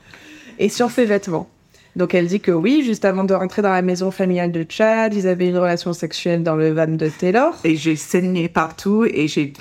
[0.59, 1.49] et sur ses vêtements.
[1.95, 5.13] Donc elle dit que oui, juste avant de rentrer dans la maison familiale de Chad,
[5.13, 7.55] ils avaient une relation sexuelle dans le van de Taylor.
[7.63, 9.53] Et j'ai saigné partout et j'ai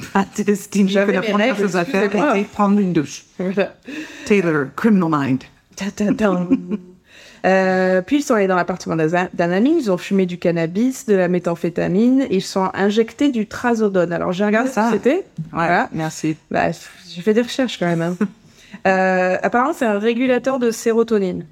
[0.47, 3.25] estimé que J'avais la première chose à faire était prendre une douche.
[4.27, 5.45] Taylor, criminal mind.
[7.45, 11.15] Euh, puis ils sont allés dans l'appartement d'un ami, ils ont fumé du cannabis, de
[11.15, 14.13] la méthamphétamine, ils sont injectés du trazodone.
[14.13, 14.87] Alors j'ai regardé Ça.
[14.87, 15.17] ce que c'était.
[15.17, 15.89] Ouais, Voilà.
[15.93, 16.37] merci.
[16.51, 16.71] Bah,
[17.09, 18.03] j'ai fait des recherches quand même.
[18.03, 18.17] hein.
[18.89, 21.47] Euh, apparemment, c'est un régulateur de sérotonine.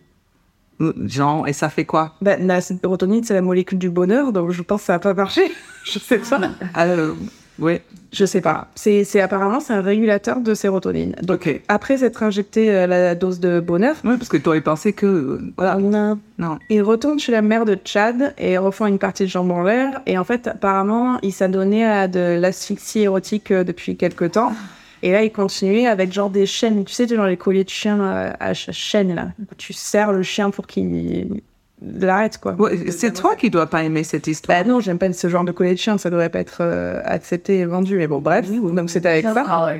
[1.07, 2.15] Genre, et ça fait quoi?
[2.21, 5.15] Bah, la sérotonine, c'est la molécule du bonheur, donc je pense que ça va pas
[5.15, 5.51] marcher.
[5.85, 6.41] je sais pas.
[6.79, 7.15] euh,
[7.59, 7.81] Oui,
[8.13, 8.69] Je sais pas.
[8.75, 11.15] C'est, apparemment c'est un régulateur de sérotonine.
[11.23, 11.61] Donc ok.
[11.69, 15.07] après s'être injecté euh, la dose de bonheur, Oui, parce que tu aurais pensé que.
[15.07, 15.77] euh, Voilà.
[15.77, 16.19] non.
[16.39, 16.59] Non.
[16.71, 20.01] il retourne chez la mère de Chad et refont une partie de jambes en l'air.
[20.07, 24.53] Et en fait, apparemment, il s'adonnait à de l'asphyxie érotique euh, depuis quelque temps.
[25.05, 28.01] Et là, il continuait avec genre des chaînes, tu sais, genre les colliers de chien
[28.39, 29.29] à ch- chaîne là.
[29.59, 31.41] Tu serres le chien pour qu'il
[31.85, 32.53] l'arrête quoi.
[32.55, 34.63] Ouais, c'est toi qui dois pas aimer cette histoire.
[34.63, 37.01] Bah non, j'aime pas ce genre de collier de chien, ça devrait pas être euh,
[37.05, 37.97] accepté et vendu.
[37.97, 39.75] Mais bon, bref, donc c'était avec ça.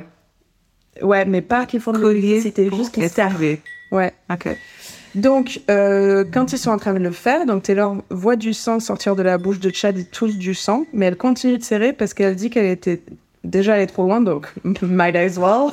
[1.01, 3.25] Ouais, mais pas qu'il faut le collier c'était juste qu'il être serre.
[3.27, 3.61] arrivé.
[3.91, 4.13] Ouais.
[4.31, 4.55] Ok.
[5.15, 8.79] Donc, euh, quand ils sont en train de le faire, donc Taylor voit du sang
[8.79, 11.93] sortir de la bouche de Chad et touche du sang, mais elle continue de serrer
[11.93, 13.01] parce qu'elle dit qu'elle était
[13.43, 14.51] déjà allée trop loin, donc
[14.81, 15.69] might as well.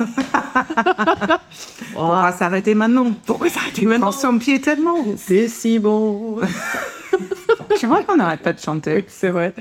[1.95, 3.11] On va s'arrêter maintenant.
[3.25, 4.97] Pourquoi s'arrêter maintenant Son pied tellement.
[5.17, 6.39] C'est si bon.
[7.77, 9.05] C'est vrai qu'on n'arrête pas de chanter.
[9.07, 9.53] C'est vrai.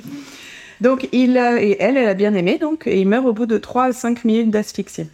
[0.80, 3.58] Donc, il, et elle, elle a bien aimé, donc, et il meurt au bout de
[3.58, 5.08] 3 à 5 minutes d'asphyxie.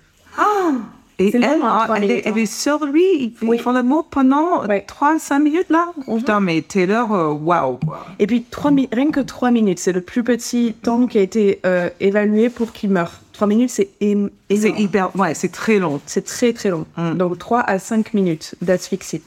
[1.19, 3.03] Et elle, elle, est, minutes, elle est sur lui.
[3.19, 3.59] Ils Oui.
[3.59, 4.85] font le mot pendant Ouais.
[4.87, 5.87] 3-5 minutes là.
[6.07, 7.79] Putain, mais Taylor, euh, waouh.
[8.19, 11.23] Et puis, trois mi- rien que 3 minutes, c'est le plus petit temps qui a
[11.23, 13.13] été euh, évalué pour qu'il meure.
[13.33, 15.15] 3 minutes, c'est C'est hyper.
[15.17, 16.01] Ouais, c'est très long.
[16.05, 16.85] C'est très très long.
[16.99, 17.15] Mm.
[17.15, 19.23] Donc 3 à 5 minutes d'asphyxie.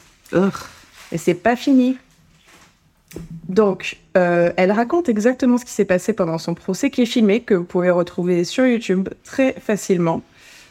[1.12, 1.96] Et c'est pas fini.
[3.48, 7.40] Donc, euh, elle raconte exactement ce qui s'est passé pendant son procès, qui est filmé,
[7.40, 10.22] que vous pouvez retrouver sur YouTube très facilement,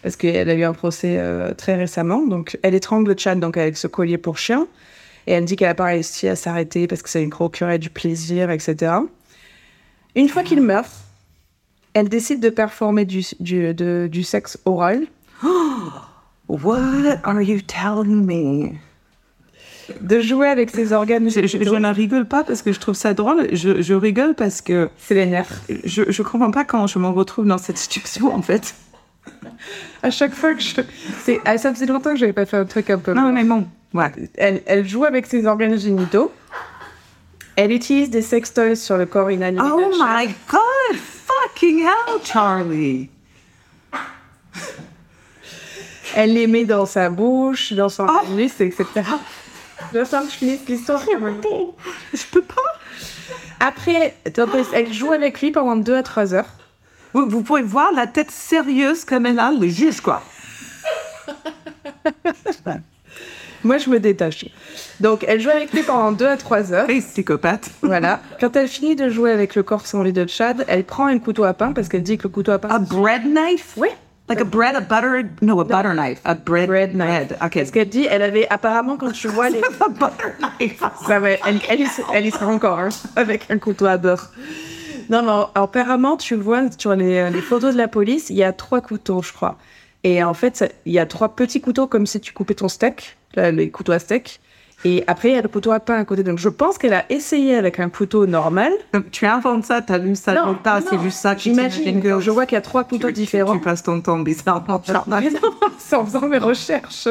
[0.04, 2.26] parce qu'elle a eu un procès euh, très récemment.
[2.26, 4.68] Donc, elle étrangle Chad donc avec ce collier pour chien,
[5.28, 7.90] et elle dit qu'elle n'a pas réussi à s'arrêter parce que ça lui procurait du
[7.90, 8.94] plaisir, etc.
[10.16, 10.90] Une fois qu'il meurt,
[11.94, 15.04] elle décide de performer du, du, de- du sexe oral.
[16.48, 18.72] What are you telling me?
[20.02, 21.30] de jouer avec ses organes.
[21.32, 23.48] Je, je- je ne rigole pas parce que je trouve ça drôle.
[23.54, 25.62] Je, je rigole parce que C'est les nerfs.
[25.84, 28.76] je ne comprends pas quand je me retrouve dans cette situation en fait.
[30.04, 30.76] À chaque fois que je.
[31.24, 31.40] C'est...
[31.46, 33.14] ah, ça faisait longtemps que j'avais pas fait un truc un peu.
[33.14, 33.68] Non, mais bon.
[33.94, 34.12] Ouais.
[34.36, 36.32] Elle, elle joue avec ses organes génitaux.
[37.56, 39.62] Elle utilise des sextoys sur le corps inanimé.
[39.74, 40.98] Oh my god!
[40.98, 43.10] Fucking hell, Charlie!
[46.16, 48.26] Elle les met dans sa bouche, dans son Oh.
[48.28, 48.86] anus, etc.
[49.94, 51.02] Je sens que je finisse l'histoire.
[52.14, 52.56] Je peux pas.
[53.60, 54.16] Après,
[54.74, 56.50] elle joue avec lui pendant 2 à 3 heures.
[57.14, 60.22] Vous, vous pouvez voir la tête sérieuse comme elle a, le juge, quoi.
[63.64, 64.46] Moi, je me détache.
[65.00, 66.90] Donc, elle joue avec lui pendant 2 à 3 heures.
[66.90, 67.70] Et psychopathe.
[67.82, 68.22] Voilà.
[68.40, 71.44] Quand elle finit de jouer avec le corps sans de Chad, elle prend un couteau
[71.44, 72.70] à pain parce qu'elle dit que le couteau à pain.
[72.70, 73.74] A bread knife?
[73.76, 73.90] Oui.
[74.30, 76.22] Like a bread, a butter, no, a butter knife.
[76.24, 77.32] A bread, Bread knife.
[77.44, 77.56] Ok.
[77.56, 79.60] Parce qu'elle dit, elle avait apparemment, quand tu vois les.
[79.82, 80.84] A butter knife.
[81.08, 84.30] Ça va, elle, elle, y, elle y sera encore, hein, avec un couteau à beurre.
[85.10, 88.54] Non, mais apparemment, tu vois sur les, les photos de la police, il y a
[88.54, 89.58] trois couteaux, je crois.
[90.04, 93.18] Et en fait, il y a trois petits couteaux comme si tu coupais ton steak,
[93.36, 94.40] là, les couteaux à steak.
[94.86, 96.24] Et après, il y a le couteau à pain à côté.
[96.24, 98.72] Donc, je pense qu'elle a essayé avec un couteau normal.
[98.94, 102.02] Donc, Tu inventes ça, t'as lu ça Non, part, c'est juste ça que tu J'imagine.
[102.02, 103.56] que Je vois qu'il y a trois tu, couteaux tu- différents.
[103.58, 104.82] Tu passes ton temps bizarrement.
[105.80, 107.10] C'est en faisant mes recherches.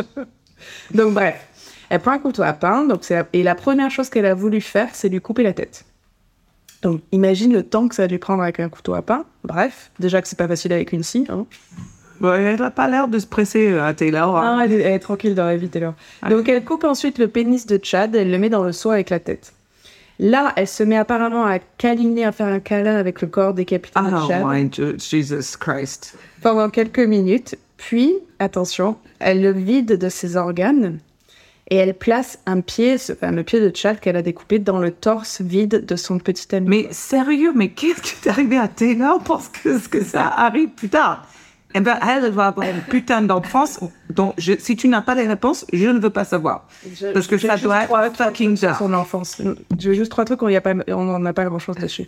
[0.95, 1.35] Donc bref,
[1.91, 2.85] elle prend un couteau à pain.
[2.85, 3.03] Donc
[3.35, 5.85] et la première chose qu'elle a voulu faire, c'est lui couper la tête.
[6.83, 9.25] Donc imagine le temps que ça a dû prendre avec un couteau à pain.
[9.45, 11.27] Bref, déjà que c'est pas facile avec une scie.
[11.29, 11.47] Hein.
[12.23, 14.37] Elle n'a pas l'air de se presser euh, à Taylor.
[14.37, 14.57] hein.
[14.61, 15.95] Ah, elle, est, elle est tranquille dans la vie, Taylor.
[16.29, 19.11] Donc elle coupe ensuite le pénis de Chad, elle le met dans le seau avec
[19.11, 19.53] la tête.
[20.21, 24.01] Là, elle se met apparemment à câliner, à faire un câlin avec le corps décapité
[24.01, 24.43] de Oh Chad.
[24.45, 26.17] my Jesus Christ.
[26.43, 30.99] pendant quelques minutes, puis, attention, elle le vide de ses organes
[31.71, 34.91] et elle place un pied, ce fameux pied de Chad qu'elle a découpé dans le
[34.91, 36.67] torse vide de son petit ami.
[36.69, 40.89] Mais sérieux, mais qu'est-ce qui est arrivé à Taylor parce que, que ça arrive plus
[40.89, 41.27] tard?
[41.75, 45.27] Eh ben, elle, va avoir une putain d'enfance dont je- si tu n'as pas les
[45.29, 46.67] réponses, je ne veux pas savoir.
[46.99, 49.43] Je- Parce que ça doit être fucking son enfance.
[49.79, 50.49] J'ai juste trois trucs, on
[51.05, 52.07] n'en a pas grand-chose dessus.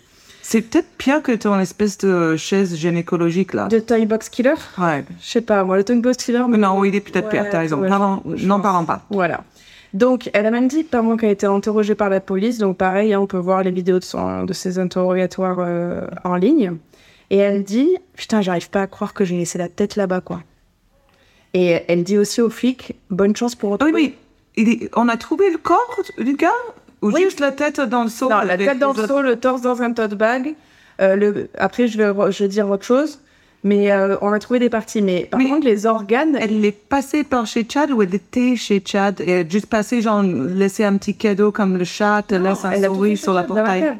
[0.52, 3.68] C'est peut-être pire que ton espèce de chaise gynécologique là.
[3.68, 5.04] De Toy Box Killer Ouais.
[5.20, 6.42] Je sais pas, moi, le Toy Box Killer...
[6.48, 7.76] Mais non, oui, il est peut-être Ouais, pire, t'as raison.
[7.78, 9.02] n'en parlons pas.
[9.10, 9.44] Voilà.
[9.94, 13.14] Donc, elle a même dit, pendant qu'elle a été interrogée par la police, donc pareil,
[13.14, 16.72] hein, on peut voir les vidéos de, son, de ses interrogatoires euh, en ligne,
[17.30, 20.42] et elle dit, putain, j'arrive pas à croire que j'ai laissé la tête là-bas, quoi.
[21.54, 23.92] Et elle dit aussi aux flics, bonne chance pour Oui, retrouver...
[23.94, 24.14] oui.
[24.56, 26.50] Il est- On a trouvé le corps du gars
[27.02, 27.22] Ou Oui.
[27.22, 29.62] juste la tête dans le seau Non, la avec tête dans le seau, le torse
[29.62, 30.54] dans un tote bag.
[31.00, 31.48] Euh, le...
[31.58, 33.20] Après, je vais, re- je vais dire autre chose,
[33.64, 35.00] mais euh, on a trouvé des parties.
[35.00, 38.54] Mais par Mais- contre, les organes, Elle est passée par chez Chad ou elle était
[38.56, 39.20] chez Chad?
[39.20, 42.64] Et elle a juste passé, genre, laissé un petit cadeau comme le chat, elle laisse
[42.66, 43.80] un fait sur la dans la portail.
[43.82, 43.96] cave.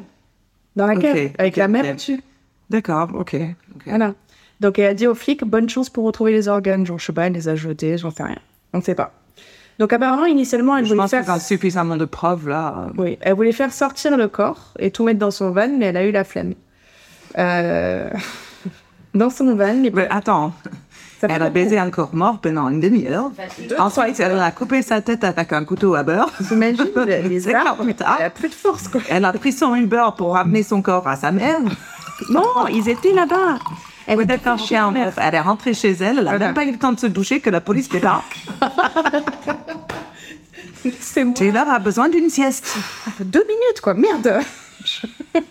[0.75, 2.21] Dans la cave, avec ok, la mère dessus.
[2.69, 3.35] D'accord, ok.
[3.75, 3.81] ok.
[3.87, 4.13] Voilà.
[4.61, 6.85] Donc elle a dit aux flics bonne chance pour retrouver les organes.
[6.85, 8.37] Genre, je sais pas, elle les a jetés, j'en sais rien.
[8.73, 9.11] On ne sait pas.
[9.81, 11.23] Donc apparemment, initialement, elle Je voulait pense faire.
[11.23, 12.89] qu'il y a suffisamment de preuves là.
[12.99, 15.97] Oui, elle voulait faire sortir le corps et tout mettre dans son van, mais elle
[15.97, 16.53] a eu la flemme.
[17.39, 18.07] Euh,
[19.15, 19.89] Dans son van, les...
[19.89, 20.53] Mais attends,
[21.19, 21.51] ça elle a beaucoup.
[21.53, 23.31] baisé un corps mort pendant une demi-heure.
[23.79, 26.29] Ensuite, elle a coupé sa tête avec un couteau à beurre.
[26.47, 27.83] T'imagines les- arbres.
[27.89, 29.01] Elle a plus de force, quoi.
[29.09, 31.57] Elle a pris son Uber pour ramener son corps à sa mère.
[32.29, 33.57] Non, ils étaient là-bas.
[34.05, 34.77] Elle était chez.
[34.91, 36.45] Bref, Elle est rentrée chez elle, elle a Voilà.
[36.45, 38.45] même pas eu le temps de se doucher que la police débarque.
[41.35, 42.75] Taylor a besoin d'une sieste.
[43.19, 43.93] Deux minutes, quoi.
[43.93, 44.39] Merde.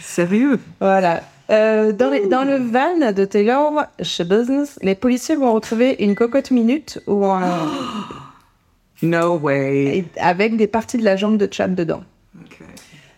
[0.00, 1.22] Sérieux Voilà.
[1.50, 6.14] Euh, dans, les- dans le van de Taylor chez Business, les policiers vont retrouver une
[6.14, 7.68] cocotte minute ou un-
[9.02, 10.04] No way.
[10.18, 12.04] avec des parties de la jambe de Chad dedans.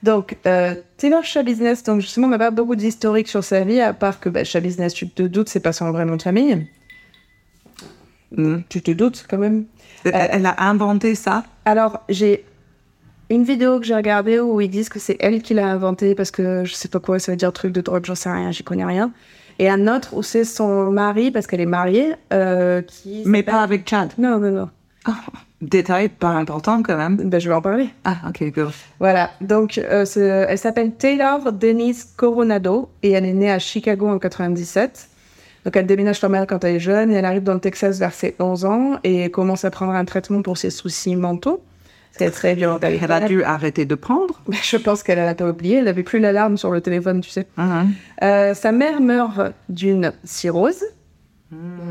[0.03, 3.81] Donc, euh, Taylor Shah Business, donc justement, on n'a pas beaucoup d'historique sur sa vie,
[3.81, 6.23] à part que bah, Shah Business, tu te doutes, c'est pas son vrai nom de
[6.23, 6.67] famille.
[8.35, 8.61] Hmm.
[8.69, 9.67] Tu te doutes quand même.
[10.05, 12.45] Elle, elle a inventé ça Alors, j'ai
[13.31, 16.31] une vidéo que j'ai regardée où ils disent que c'est elle qui l'a inventé parce
[16.31, 18.63] que je sais pas quoi, ça veut dire truc de drogue, j'en sais rien, j'y
[18.63, 19.13] connais rien.
[19.59, 23.23] Et un autre où c'est son mari, parce qu'elle est mariée, euh, qui.
[23.27, 24.13] Mais pas avec Chad.
[24.19, 24.69] Non, non, non.
[25.61, 27.17] Détail pas important quand même.
[27.17, 27.89] Ben, je vais en parler.
[28.05, 28.71] Ah, ok, good.
[28.99, 30.05] Voilà, donc euh,
[30.49, 35.09] elle s'appelle Taylor Denise Coronado et elle est née à Chicago en 97.
[35.65, 37.99] Donc elle déménage pas mal quand elle est jeune et elle arrive dans le Texas
[37.99, 41.63] vers ses 11 ans et commence à prendre un traitement pour ses soucis mentaux.
[42.11, 42.83] C'est très violente.
[42.85, 44.43] Elle, Elle a dû arrêter de prendre?
[44.63, 47.47] Je pense qu'elle a pas oublié, elle avait plus l'alarme sur le téléphone, tu sais.
[47.57, 47.93] Mhm.
[48.23, 50.83] Euh, sa mère meurt d'une cirrhose.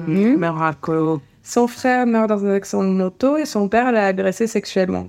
[0.08, 4.48] Mais raco- Son frère meurt dans un accident de moto et son père l'a agressé
[4.48, 5.08] sexuellement.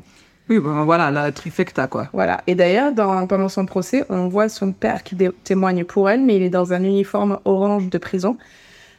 [0.53, 2.09] Oui, bon, voilà, la trifecta, quoi.
[2.12, 2.42] Voilà.
[2.46, 6.36] Et d'ailleurs, dans- pendant son procès, on voit son père qui témoigne pour elle, mais
[6.36, 8.36] il est dans un uniforme orange de prison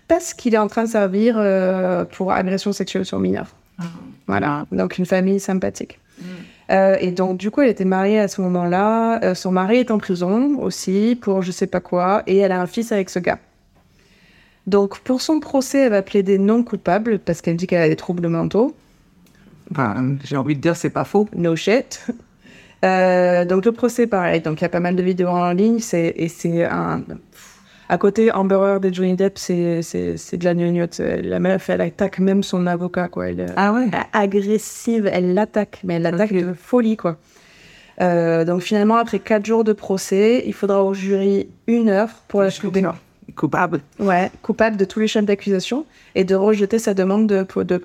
[0.08, 3.46] parce qu'il est en train de servir euh, pour agression sexuelle sur mineur.
[4.26, 4.66] Voilà.
[4.72, 6.00] Donc une famille sympathique.
[6.72, 9.24] Euh, et donc, du coup, elle était mariée à ce moment-là.
[9.24, 12.24] Euh, son mari est en prison aussi pour je sais pas quoi.
[12.26, 13.38] Et elle a un fils avec ce gars.
[14.66, 17.96] Donc, pour son procès, elle va plaider non coupable parce qu'elle dit qu'elle a des
[17.98, 18.74] troubles mentaux.
[19.74, 21.28] Enfin, j'ai envie de dire, c'est pas faux.
[21.36, 22.06] No shit.
[22.84, 24.42] Euh, donc le procès, pareil.
[24.42, 25.80] Donc il y a pas mal de vidéos en ligne.
[25.80, 27.02] C'est et c'est un.
[27.88, 31.00] À côté, Amber Heard et Johnny Depp, c'est c'est c'est de la gnognotte.
[31.00, 33.30] La meuf, elle attaque même son avocat, quoi.
[33.30, 37.16] Elle, Ah ouais est agressive, elle l'attaque, mais elle l'attaque de folie, quoi.
[38.02, 42.42] Euh, donc finalement, après quatre jours de procès, il faudra au jury une heure pour
[42.42, 42.84] la trouver
[43.38, 43.80] Coupable.
[44.00, 47.82] ouais, coupable de tous les chefs d'accusation et de rejeter sa demande de, de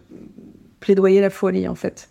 [0.81, 2.09] plaidoyer la folie, en fait.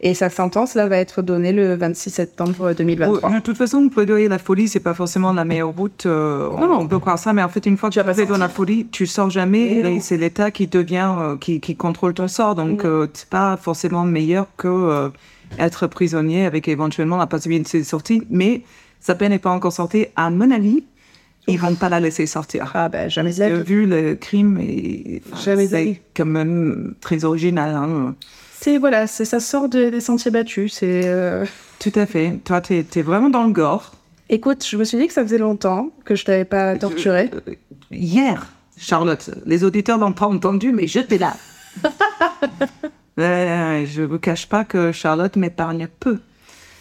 [0.00, 3.30] Et sa sentence, là, va être donnée le 26 septembre 2023.
[3.30, 6.06] Oh, de toute façon, plaidoyer la folie, c'est pas forcément la meilleure route.
[6.06, 6.78] euh, on- Non.
[6.82, 8.48] on peut croire ça, mais en fait, une fois que tu as passé dans la
[8.48, 9.78] folie, tu sors jamais.
[9.78, 9.88] Et non.
[9.90, 12.54] Et c'est l'État qui devient, euh, qui, qui contrôle ton sort.
[12.54, 15.10] Donc, euh, c'est pas forcément meilleur que
[15.58, 18.22] être prisonnier avec éventuellement la possibilité de sortie.
[18.30, 18.62] Mais
[19.00, 20.06] sa peine n'est pas encore sortie.
[20.14, 20.84] À mon avis,
[21.48, 22.70] ils vont pas la laisser sortir.
[22.74, 23.62] Ah, ben, jamais vie.
[23.64, 25.22] Vu le crime, et,
[25.56, 25.68] vie.
[25.68, 27.74] c'est quand même très original.
[27.74, 28.14] hein.
[28.60, 30.74] C'est, voilà, c'est, ça sort de- des sentiers battus.
[30.74, 31.44] C'est, euh,
[31.78, 32.38] Tout à fait.
[32.44, 33.92] Toi, tu es, vraiment dans le gore.
[34.28, 37.30] Écoute, je me suis dit que ça faisait longtemps que je t'avais pas torturé.
[37.48, 37.54] Euh,
[37.90, 38.46] Hier,
[38.76, 41.34] Charlotte, les auditeurs n'ont pas entendu, mais j'étais là.
[43.18, 46.18] Euh, je ne vous cache pas que Charlotte m'épargne peu.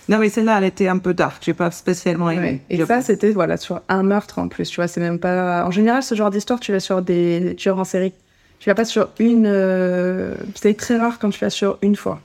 [0.10, 1.42] Non, mais celle-là, elle était un peu dark.
[1.46, 2.62] J'ai pas spécialement aimé.
[2.70, 2.78] Ouais.
[2.78, 4.70] Et ça, c'était, voilà, sur un meurtre en plus.
[4.70, 5.66] Tu vois, c'est même pas.
[5.66, 8.14] En général, ce genre d'histoire, tu l'as sur des tueurs en série.
[8.60, 9.46] Tu l'as pas sur une.
[9.46, 12.20] euh, C'est très rare quand tu l'as sur une fois.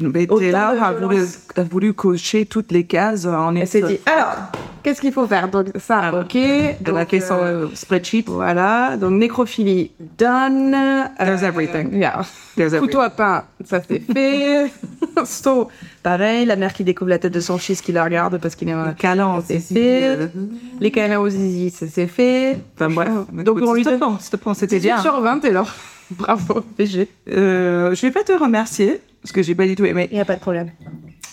[0.00, 1.22] mais Taylor a voulu,
[1.56, 4.36] a voulu cocher toutes les cases en Elle s'est dit, alors,
[4.84, 5.48] qu'est-ce qu'il faut faire?
[5.48, 6.36] Donc, ça, ok.
[6.36, 8.24] Elle a Donc, fait son euh, euh, spreadsheet.
[8.28, 10.70] Voilà, donc nécrophilie done.
[11.18, 11.92] There's Euh, everything.
[11.98, 12.22] yeah.
[12.56, 14.70] There's Couteau à pain, ça c'est fait.
[15.24, 15.68] so,
[16.04, 18.68] pareil, la mère qui découvre la tête de son fils qui la regarde parce qu'il
[18.68, 20.30] est un Calan, c'est fait.
[20.78, 22.58] Les câlins aux zizi, ça c'est fait.
[22.76, 23.08] Enfin bref.
[23.32, 25.00] Donc, on lui donne- plaît, s'il te plaît, c'était bien.
[25.00, 25.68] sur 20 alors.
[26.10, 27.08] Bravo, BG.
[27.30, 30.06] Euh, je vais pas te remercier, parce que j'ai pas du tout aimé.
[30.12, 30.70] Il n'y a pas de problème.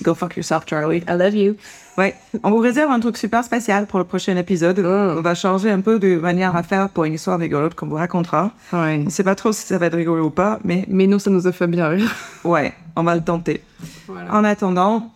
[0.02, 1.04] Go fuck yourself, Charlie.
[1.08, 1.56] I love you.
[1.98, 4.80] Ouais, on vous réserve un truc super spécial pour le prochain épisode.
[4.80, 5.18] Mm.
[5.18, 7.96] On va changer un peu de manière à faire pour une histoire rigolote qu'on vous
[7.96, 8.52] racontera.
[8.72, 9.04] Ouais.
[9.06, 11.30] On sait pas trop si ça va être rigolo ou pas, mais Mais nous, ça
[11.30, 12.10] nous a fait bien rire.
[12.46, 13.62] ouais, on va le tenter.
[14.08, 14.34] Voilà.
[14.34, 15.12] En attendant,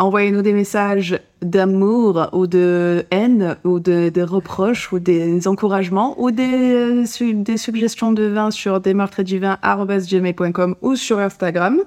[0.00, 6.44] Envoyez-nous des messages d'amour ou de haine ou de, reproches ou des encouragements ou des,
[6.44, 11.80] euh, su- des suggestions de vin sur desmeurtresduvin.com ou sur Instagram.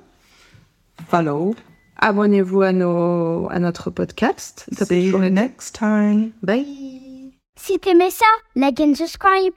[1.10, 1.56] follow.
[2.02, 4.66] Abonnez-vous à, nos, à notre podcast.
[4.74, 6.32] See you next time.
[6.42, 8.26] Bye Si t'aimais ça,
[8.56, 9.54] like and subscribe.